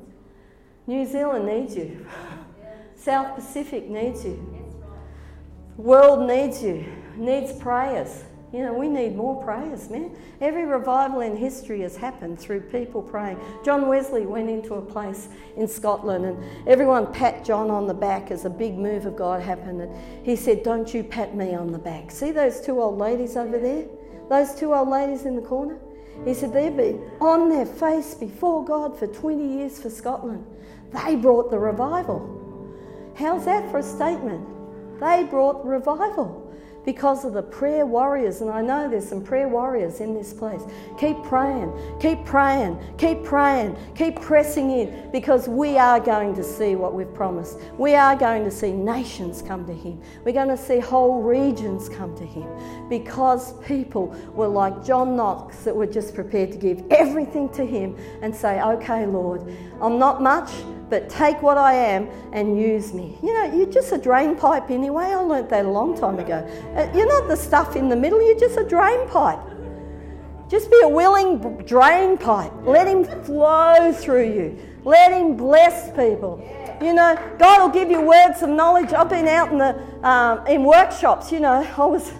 New 0.87 1.05
Zealand 1.05 1.45
needs 1.45 1.75
you. 1.75 2.05
South 2.95 3.35
Pacific 3.35 3.89
needs 3.89 4.25
you. 4.25 4.47
World 5.77 6.27
needs 6.27 6.61
you, 6.61 6.85
needs 7.15 7.53
prayers. 7.53 8.23
You 8.53 8.63
know, 8.63 8.73
we 8.73 8.89
need 8.89 9.15
more 9.15 9.41
prayers, 9.41 9.89
man. 9.89 10.13
Every 10.41 10.65
revival 10.65 11.21
in 11.21 11.37
history 11.37 11.81
has 11.81 11.95
happened 11.95 12.37
through 12.37 12.61
people 12.61 13.01
praying. 13.01 13.39
John 13.63 13.87
Wesley 13.87 14.25
went 14.25 14.49
into 14.49 14.73
a 14.73 14.81
place 14.81 15.29
in 15.55 15.69
Scotland 15.69 16.25
and 16.25 16.67
everyone 16.67 17.13
pat 17.13 17.45
John 17.45 17.69
on 17.69 17.87
the 17.87 17.93
back 17.93 18.29
as 18.29 18.43
a 18.43 18.49
big 18.49 18.77
move 18.77 19.05
of 19.05 19.15
God 19.15 19.41
happened. 19.41 19.81
And 19.81 20.25
he 20.25 20.35
said, 20.35 20.63
Don't 20.63 20.93
you 20.93 21.01
pat 21.01 21.33
me 21.33 21.55
on 21.55 21.71
the 21.71 21.79
back. 21.79 22.11
See 22.11 22.31
those 22.31 22.59
two 22.59 22.81
old 22.81 22.97
ladies 22.97 23.37
over 23.37 23.57
there? 23.57 23.85
Those 24.29 24.53
two 24.53 24.73
old 24.73 24.89
ladies 24.89 25.23
in 25.23 25.37
the 25.37 25.41
corner? 25.41 25.79
He 26.25 26.33
said, 26.33 26.51
They've 26.51 26.75
been 26.75 27.09
on 27.21 27.47
their 27.47 27.65
face 27.65 28.15
before 28.15 28.65
God 28.65 28.99
for 28.99 29.07
20 29.07 29.59
years 29.59 29.79
for 29.79 29.89
Scotland. 29.89 30.45
They 30.91 31.15
brought 31.15 31.51
the 31.51 31.59
revival. 31.59 32.37
How's 33.15 33.45
that 33.45 33.71
for 33.71 33.77
a 33.77 33.83
statement? 33.83 34.45
They 34.99 35.23
brought 35.23 35.65
revival 35.65 36.40
because 36.85 37.25
of 37.25 37.33
the 37.33 37.41
prayer 37.41 37.85
warriors. 37.85 38.41
And 38.41 38.49
I 38.49 38.61
know 38.61 38.89
there's 38.89 39.07
some 39.07 39.23
prayer 39.23 39.47
warriors 39.47 39.99
in 39.99 40.13
this 40.13 40.33
place. 40.33 40.61
Keep 40.99 41.23
praying, 41.23 41.71
keep 41.99 42.23
praying, 42.25 42.79
keep 42.97 43.23
praying, 43.23 43.75
keep 43.95 44.19
pressing 44.19 44.71
in 44.71 45.11
because 45.11 45.47
we 45.47 45.77
are 45.77 45.99
going 45.99 46.35
to 46.35 46.43
see 46.43 46.75
what 46.75 46.93
we've 46.93 47.13
promised. 47.13 47.57
We 47.77 47.95
are 47.95 48.15
going 48.15 48.43
to 48.45 48.51
see 48.51 48.71
nations 48.71 49.41
come 49.41 49.65
to 49.65 49.73
Him. 49.73 50.01
We're 50.23 50.33
going 50.33 50.49
to 50.49 50.57
see 50.57 50.79
whole 50.79 51.21
regions 51.21 51.89
come 51.89 52.15
to 52.17 52.25
Him 52.25 52.47
because 52.89 53.53
people 53.65 54.07
were 54.33 54.47
like 54.47 54.83
John 54.83 55.15
Knox 55.15 55.63
that 55.63 55.75
were 55.75 55.87
just 55.87 56.15
prepared 56.15 56.51
to 56.51 56.57
give 56.57 56.83
everything 56.91 57.49
to 57.49 57.65
Him 57.65 57.95
and 58.21 58.35
say, 58.35 58.61
Okay, 58.61 59.05
Lord, 59.05 59.41
I'm 59.81 59.97
not 59.99 60.21
much 60.21 60.51
but 60.91 61.09
take 61.09 61.41
what 61.41 61.57
I 61.57 61.73
am 61.73 62.09
and 62.33 62.59
use 62.59 62.93
me. 62.93 63.17
You 63.23 63.33
know, 63.33 63.55
you're 63.55 63.71
just 63.71 63.93
a 63.93 63.97
drain 63.97 64.35
pipe 64.35 64.69
anyway. 64.69 65.05
I 65.05 65.15
learnt 65.15 65.49
that 65.49 65.65
a 65.65 65.69
long 65.69 65.97
time 65.97 66.19
ago. 66.19 66.45
Uh, 66.75 66.91
you're 66.93 67.07
not 67.07 67.29
the 67.29 67.37
stuff 67.37 67.77
in 67.77 67.87
the 67.87 67.95
middle, 67.95 68.21
you're 68.21 68.37
just 68.37 68.57
a 68.57 68.65
drain 68.65 69.07
pipe. 69.07 69.39
Just 70.49 70.69
be 70.69 70.77
a 70.83 70.89
willing 70.89 71.39
drain 71.65 72.17
pipe. 72.17 72.51
Let 72.63 72.85
Him 72.85 73.05
flow 73.23 73.93
through 73.93 74.33
you. 74.33 74.59
Let 74.83 75.13
Him 75.13 75.37
bless 75.37 75.89
people. 75.95 76.45
You 76.81 76.93
know, 76.93 77.15
God 77.39 77.61
will 77.61 77.69
give 77.69 77.89
you 77.89 78.01
words 78.01 78.41
of 78.41 78.49
knowledge. 78.49 78.91
I've 78.91 79.09
been 79.09 79.29
out 79.29 79.49
in 79.53 79.59
the 79.59 79.81
um, 80.05 80.45
in 80.45 80.65
workshops. 80.65 81.31
You 81.31 81.39
know, 81.39 81.65
I 81.77 81.85
was, 81.85 82.11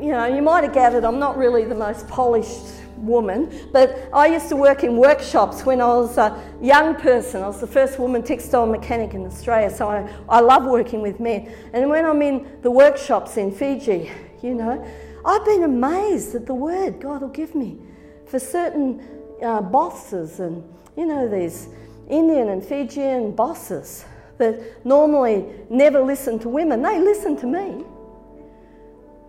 you 0.00 0.10
know, 0.10 0.26
you 0.26 0.42
might 0.42 0.64
have 0.64 0.72
gathered 0.72 1.04
I'm 1.04 1.20
not 1.20 1.38
really 1.38 1.64
the 1.64 1.76
most 1.76 2.08
polished 2.08 2.81
woman, 3.02 3.68
but 3.72 4.08
I 4.12 4.26
used 4.28 4.48
to 4.48 4.56
work 4.56 4.84
in 4.84 4.96
workshops 4.96 5.66
when 5.66 5.80
I 5.80 5.88
was 5.88 6.16
a 6.18 6.40
young 6.60 6.94
person. 6.94 7.42
I 7.42 7.48
was 7.48 7.60
the 7.60 7.66
first 7.66 7.98
woman 7.98 8.22
textile 8.22 8.66
mechanic 8.66 9.14
in 9.14 9.26
Australia, 9.26 9.70
so 9.70 9.88
I, 9.88 10.08
I 10.28 10.40
love 10.40 10.64
working 10.64 11.02
with 11.02 11.20
men. 11.20 11.52
And 11.72 11.90
when 11.90 12.06
I'm 12.06 12.22
in 12.22 12.60
the 12.62 12.70
workshops 12.70 13.36
in 13.36 13.52
Fiji, 13.52 14.10
you 14.42 14.54
know, 14.54 14.84
I've 15.24 15.44
been 15.44 15.64
amazed 15.64 16.34
at 16.34 16.46
the 16.46 16.54
word 16.54 17.00
God 17.00 17.22
will 17.22 17.28
give 17.28 17.54
me 17.54 17.78
for 18.26 18.38
certain 18.38 19.06
uh, 19.42 19.60
bosses 19.60 20.40
and, 20.40 20.62
you 20.96 21.06
know, 21.06 21.28
these 21.28 21.68
Indian 22.08 22.48
and 22.48 22.64
Fijian 22.64 23.32
bosses 23.32 24.04
that 24.38 24.84
normally 24.84 25.46
never 25.70 26.00
listen 26.00 26.38
to 26.40 26.48
women. 26.48 26.82
They 26.82 26.98
listen 26.98 27.36
to 27.38 27.46
me. 27.46 27.84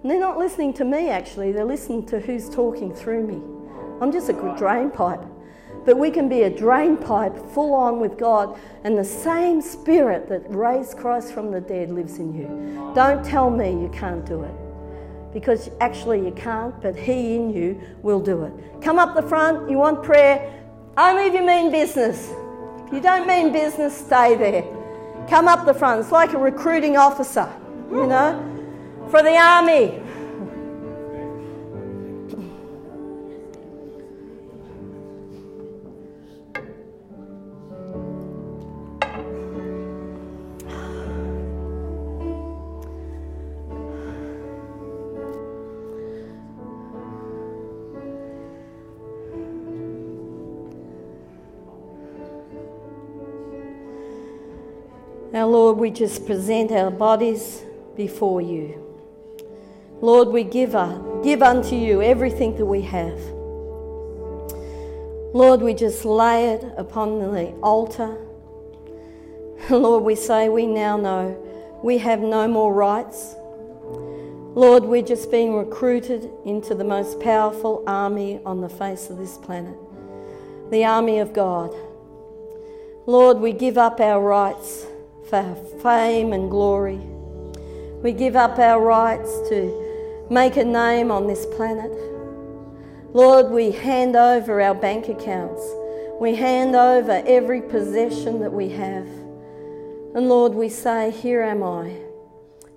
And 0.02 0.12
they're 0.12 0.20
not 0.20 0.38
listening 0.38 0.74
to 0.74 0.86
me, 0.86 1.10
actually, 1.10 1.52
they're 1.52 1.64
listening 1.64 2.06
to 2.08 2.20
who's 2.20 2.50
talking 2.50 2.94
through 2.94 3.26
me. 3.26 3.53
I'm 4.04 4.12
just 4.12 4.28
a 4.28 4.34
drain 4.58 4.92
pipe. 4.92 5.22
But 5.86 5.98
we 5.98 6.12
can 6.12 6.28
be 6.28 6.44
a 6.44 6.50
drain 6.50 6.98
pipe 6.98 7.38
full 7.54 7.74
on 7.74 8.02
with 8.02 8.18
God, 8.18 8.60
and 8.84 8.98
the 8.98 9.04
same 9.04 9.62
spirit 9.62 10.28
that 10.28 10.44
raised 10.50 10.98
Christ 10.98 11.34
from 11.34 11.52
the 11.52 11.62
dead 11.62 11.90
lives 11.90 12.20
in 12.20 12.34
you. 12.34 12.92
Don't 12.94 13.24
tell 13.24 13.50
me 13.50 13.72
you 13.72 13.90
can't 13.94 14.26
do 14.26 14.44
it. 14.44 14.54
Because 15.34 15.70
actually 15.80 16.24
you 16.26 16.32
can't, 16.32 16.80
but 16.82 16.98
He 16.98 17.36
in 17.36 17.54
you 17.54 17.80
will 18.02 18.20
do 18.20 18.44
it. 18.44 18.54
Come 18.82 19.00
up 19.00 19.16
the 19.16 19.22
front, 19.22 19.70
you 19.70 19.78
want 19.78 20.04
prayer, 20.04 20.54
only 20.98 21.28
if 21.28 21.34
you 21.34 21.46
mean 21.46 21.72
business. 21.72 22.30
If 22.86 22.94
you 22.94 23.00
don't 23.00 23.26
mean 23.26 23.54
business, 23.54 23.98
stay 23.98 24.36
there. 24.36 24.64
Come 25.30 25.48
up 25.48 25.66
the 25.66 25.74
front. 25.74 26.02
It's 26.02 26.12
like 26.12 26.34
a 26.34 26.38
recruiting 26.38 26.98
officer, 26.98 27.50
you 27.90 28.06
know 28.06 28.54
for 29.14 29.22
the 29.22 29.36
army. 29.38 30.02
We 55.84 55.92
just 55.92 56.26
present 56.26 56.72
our 56.72 56.90
bodies 56.90 57.62
before 57.98 58.40
you. 58.40 58.82
Lord, 60.00 60.30
we 60.30 60.46
give, 60.46 60.78
give 61.26 61.44
unto 61.44 61.76
you 61.76 62.02
everything 62.02 62.56
that 62.56 62.66
we 62.66 62.84
have. 62.84 63.20
Lord, 65.34 65.62
we 65.62 65.74
just 65.74 66.06
lay 66.06 66.52
it 66.52 66.64
upon 66.78 67.20
the 67.20 67.48
altar. 67.62 68.16
Lord, 69.70 70.06
we 70.06 70.16
say 70.16 70.48
we 70.48 70.66
now 70.66 70.96
know 70.96 71.38
we 71.84 71.98
have 71.98 72.22
no 72.22 72.48
more 72.48 72.74
rights. 72.74 73.36
Lord, 74.56 74.86
we're 74.86 75.04
just 75.04 75.30
being 75.32 75.54
recruited 75.54 76.32
into 76.46 76.76
the 76.76 76.86
most 76.86 77.20
powerful 77.20 77.84
army 77.86 78.40
on 78.46 78.62
the 78.62 78.70
face 78.70 79.10
of 79.10 79.18
this 79.18 79.38
planet 79.38 79.76
the 80.72 80.86
army 80.86 81.20
of 81.20 81.34
God. 81.34 81.76
Lord, 83.06 83.40
we 83.40 83.52
give 83.52 83.78
up 83.78 84.00
our 84.00 84.22
rights 84.22 84.88
for 85.30 85.56
fame 85.82 86.34
and 86.34 86.50
glory. 86.50 87.00
We 88.02 88.12
give 88.12 88.36
up 88.36 88.60
our 88.60 88.82
rights 88.82 89.32
to 89.50 90.26
make 90.30 90.58
a 90.58 90.64
name 90.64 91.12
on 91.12 91.28
this 91.28 91.46
planet. 91.46 91.92
Lord, 93.14 93.50
we 93.50 93.72
hand 93.72 94.16
over 94.16 94.60
our 94.62 94.76
bank 94.76 95.08
accounts. 95.08 95.62
We 96.20 96.36
hand 96.36 96.76
over 96.76 97.24
every 97.26 97.62
possession 97.62 98.40
that 98.42 98.52
we 98.52 98.70
have. 98.70 99.08
And 100.16 100.30
Lord, 100.30 100.54
we 100.54 100.70
say, 100.70 101.12
Here 101.12 101.42
am 101.42 101.64
I. 101.64 101.96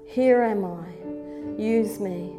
Here 0.06 0.42
am 0.42 0.64
I. 0.64 1.60
Use 1.60 1.98
me. 1.98 2.32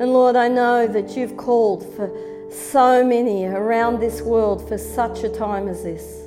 And 0.00 0.12
Lord, 0.12 0.36
I 0.36 0.48
know 0.48 0.86
that 0.86 1.16
you've 1.16 1.36
called 1.36 1.82
for 1.94 2.10
so 2.50 3.04
many 3.04 3.44
around 3.44 4.00
this 4.00 4.22
world 4.22 4.66
for 4.68 4.78
such 4.78 5.24
a 5.24 5.28
time 5.28 5.68
as 5.68 5.82
this. 5.82 6.24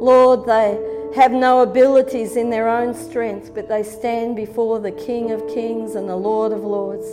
Lord, 0.00 0.46
they 0.46 0.78
have 1.14 1.32
no 1.32 1.60
abilities 1.60 2.36
in 2.36 2.50
their 2.50 2.68
own 2.68 2.94
strength, 2.94 3.54
but 3.54 3.68
they 3.68 3.82
stand 3.82 4.36
before 4.36 4.78
the 4.80 4.92
King 4.92 5.30
of 5.30 5.46
Kings 5.48 5.94
and 5.94 6.08
the 6.08 6.16
Lord 6.16 6.52
of 6.52 6.60
Lords. 6.60 7.06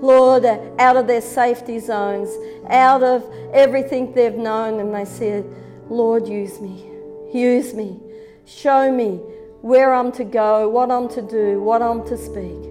Lord, 0.00 0.44
out 0.78 0.96
of 0.96 1.06
their 1.06 1.20
safety 1.20 1.78
zones, 1.78 2.30
out 2.68 3.02
of 3.02 3.24
everything 3.52 4.12
they've 4.12 4.34
known, 4.34 4.80
and 4.80 4.94
they 4.94 5.04
said, 5.04 5.44
Lord, 5.88 6.28
use 6.28 6.60
me. 6.60 6.84
Use 7.32 7.74
me. 7.74 8.00
Show 8.44 8.92
me 8.92 9.16
where 9.62 9.94
I'm 9.94 10.12
to 10.12 10.24
go, 10.24 10.68
what 10.68 10.90
I'm 10.90 11.08
to 11.08 11.22
do, 11.22 11.60
what 11.60 11.80
I'm 11.80 12.06
to 12.06 12.18
speak. 12.18 12.70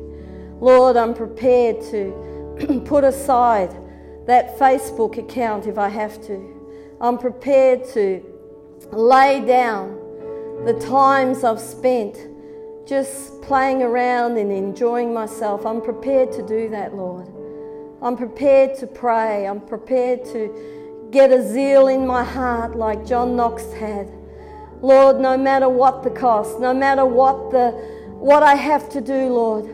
Lord, 0.62 0.96
I'm 0.96 1.14
prepared 1.14 1.82
to 1.92 2.82
put 2.86 3.04
aside 3.04 3.76
that 4.28 4.58
Facebook 4.58 5.18
account 5.18 5.68
if 5.68 5.78
I 5.78 5.90
have 5.90 6.24
to. 6.28 6.98
I'm 7.02 7.18
prepared 7.18 7.86
to 7.90 8.24
lay 8.92 9.44
down 9.46 10.03
the 10.66 10.74
times 10.80 11.44
I've 11.44 11.60
spent 11.60 12.18
just 12.86 13.42
playing 13.42 13.82
around 13.82 14.38
and 14.38 14.52
enjoying 14.52 15.14
myself. 15.14 15.66
I'm 15.66 15.82
prepared 15.82 16.32
to 16.34 16.46
do 16.46 16.70
that, 16.70 16.96
Lord. 16.96 17.28
I'm 18.02 18.18
prepared 18.18 18.78
to 18.80 18.88
pray. 18.88 19.48
I'm 19.48 19.62
prepared 19.62 20.26
to 20.26 21.08
get 21.12 21.32
a 21.32 21.42
zeal 21.42 21.88
in 21.88 22.06
my 22.06 22.24
heart 22.24 22.76
like 22.76 23.06
John 23.06 23.36
Knox 23.36 23.72
had. 23.74 24.12
Lord, 24.82 25.20
no 25.20 25.38
matter 25.38 25.70
what 25.70 26.04
the 26.04 26.10
cost, 26.10 26.60
no 26.60 26.74
matter 26.74 27.06
what 27.06 27.52
the 27.52 27.72
what 28.20 28.42
I 28.44 28.56
have 28.56 28.90
to 28.90 29.02
do, 29.02 29.28
Lord. 29.28 29.74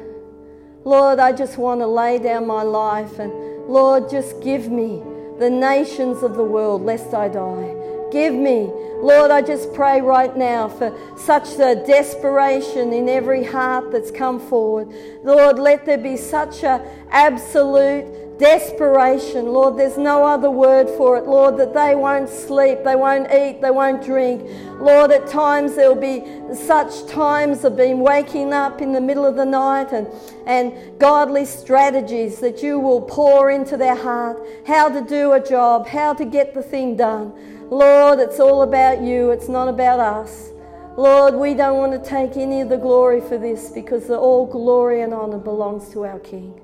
Lord, 0.83 1.19
I 1.19 1.31
just 1.31 1.57
want 1.57 1.81
to 1.81 1.87
lay 1.87 2.19
down 2.19 2.47
my 2.47 2.63
life 2.63 3.19
and 3.19 3.31
Lord, 3.67 4.09
just 4.09 4.41
give 4.41 4.69
me 4.69 5.03
the 5.37 5.49
nations 5.49 6.23
of 6.23 6.35
the 6.35 6.43
world 6.43 6.81
lest 6.81 7.13
I 7.13 7.27
die. 7.27 7.78
Give 8.11 8.33
me. 8.33 8.71
Lord, 9.01 9.31
I 9.31 9.41
just 9.41 9.73
pray 9.73 10.01
right 10.01 10.35
now 10.35 10.67
for 10.67 10.93
such 11.17 11.53
a 11.53 11.75
desperation 11.87 12.91
in 12.91 13.07
every 13.07 13.45
heart 13.45 13.91
that's 13.91 14.11
come 14.11 14.39
forward. 14.39 14.89
Lord, 15.23 15.57
let 15.57 15.85
there 15.85 15.97
be 15.97 16.17
such 16.17 16.63
a 16.63 16.85
absolute 17.09 18.37
desperation. 18.39 19.45
Lord, 19.47 19.77
there's 19.77 19.97
no 19.97 20.25
other 20.25 20.49
word 20.49 20.89
for 20.89 21.17
it. 21.17 21.25
Lord, 21.25 21.57
that 21.57 21.73
they 21.73 21.93
won't 21.93 22.29
sleep, 22.29 22.83
they 22.83 22.95
won't 22.95 23.31
eat, 23.31 23.61
they 23.61 23.69
won't 23.69 24.03
drink. 24.03 24.41
Lord, 24.79 25.11
at 25.11 25.27
times 25.27 25.75
there'll 25.75 25.95
be 25.95 26.23
such 26.55 27.05
times 27.07 27.65
of 27.65 27.75
being 27.77 27.99
waking 27.99 28.53
up 28.53 28.81
in 28.81 28.93
the 28.93 29.01
middle 29.01 29.25
of 29.25 29.35
the 29.35 29.45
night 29.45 29.91
and, 29.91 30.07
and 30.45 30.99
godly 30.99 31.45
strategies 31.45 32.39
that 32.39 32.63
you 32.63 32.79
will 32.79 33.01
pour 33.01 33.51
into 33.51 33.77
their 33.77 33.95
heart, 33.95 34.41
how 34.65 34.87
to 34.89 35.01
do 35.01 35.33
a 35.33 35.39
job, 35.39 35.85
how 35.87 36.13
to 36.13 36.25
get 36.25 36.53
the 36.53 36.63
thing 36.63 36.95
done. 36.95 37.33
Lord, 37.69 38.19
it's 38.19 38.39
all 38.39 38.63
about 38.63 39.01
you, 39.01 39.31
it's 39.31 39.47
not 39.47 39.67
about 39.67 39.99
us. 39.99 40.49
Lord, 40.97 41.35
we 41.35 41.53
don't 41.53 41.77
want 41.77 41.91
to 41.91 42.09
take 42.09 42.35
any 42.35 42.61
of 42.61 42.69
the 42.69 42.77
glory 42.77 43.21
for 43.21 43.37
this 43.37 43.69
because 43.69 44.07
the 44.07 44.17
all 44.17 44.45
glory 44.45 45.01
and 45.01 45.13
honor 45.13 45.37
belongs 45.37 45.89
to 45.89 46.03
our 46.03 46.19
King. 46.19 46.59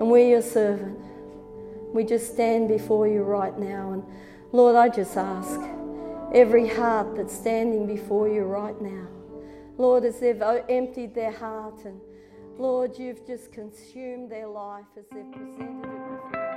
And 0.00 0.10
we're 0.10 0.28
your 0.28 0.42
servant. 0.42 0.98
We 1.92 2.04
just 2.04 2.32
stand 2.32 2.68
before 2.68 3.08
you 3.08 3.22
right 3.22 3.58
now. 3.58 3.92
And 3.92 4.04
Lord, 4.52 4.76
I 4.76 4.88
just 4.88 5.16
ask 5.16 5.60
every 6.32 6.68
heart 6.68 7.16
that's 7.16 7.34
standing 7.34 7.86
before 7.86 8.28
you 8.28 8.44
right 8.44 8.80
now, 8.80 9.06
Lord, 9.76 10.04
as 10.04 10.20
they've 10.20 10.40
emptied 10.68 11.14
their 11.14 11.32
heart 11.32 11.84
and 11.84 12.00
Lord, 12.58 12.98
you've 12.98 13.24
just 13.24 13.52
consumed 13.52 14.32
their 14.32 14.48
life 14.48 14.86
as 14.96 15.04
they've 15.12 15.30
presented 15.30 16.47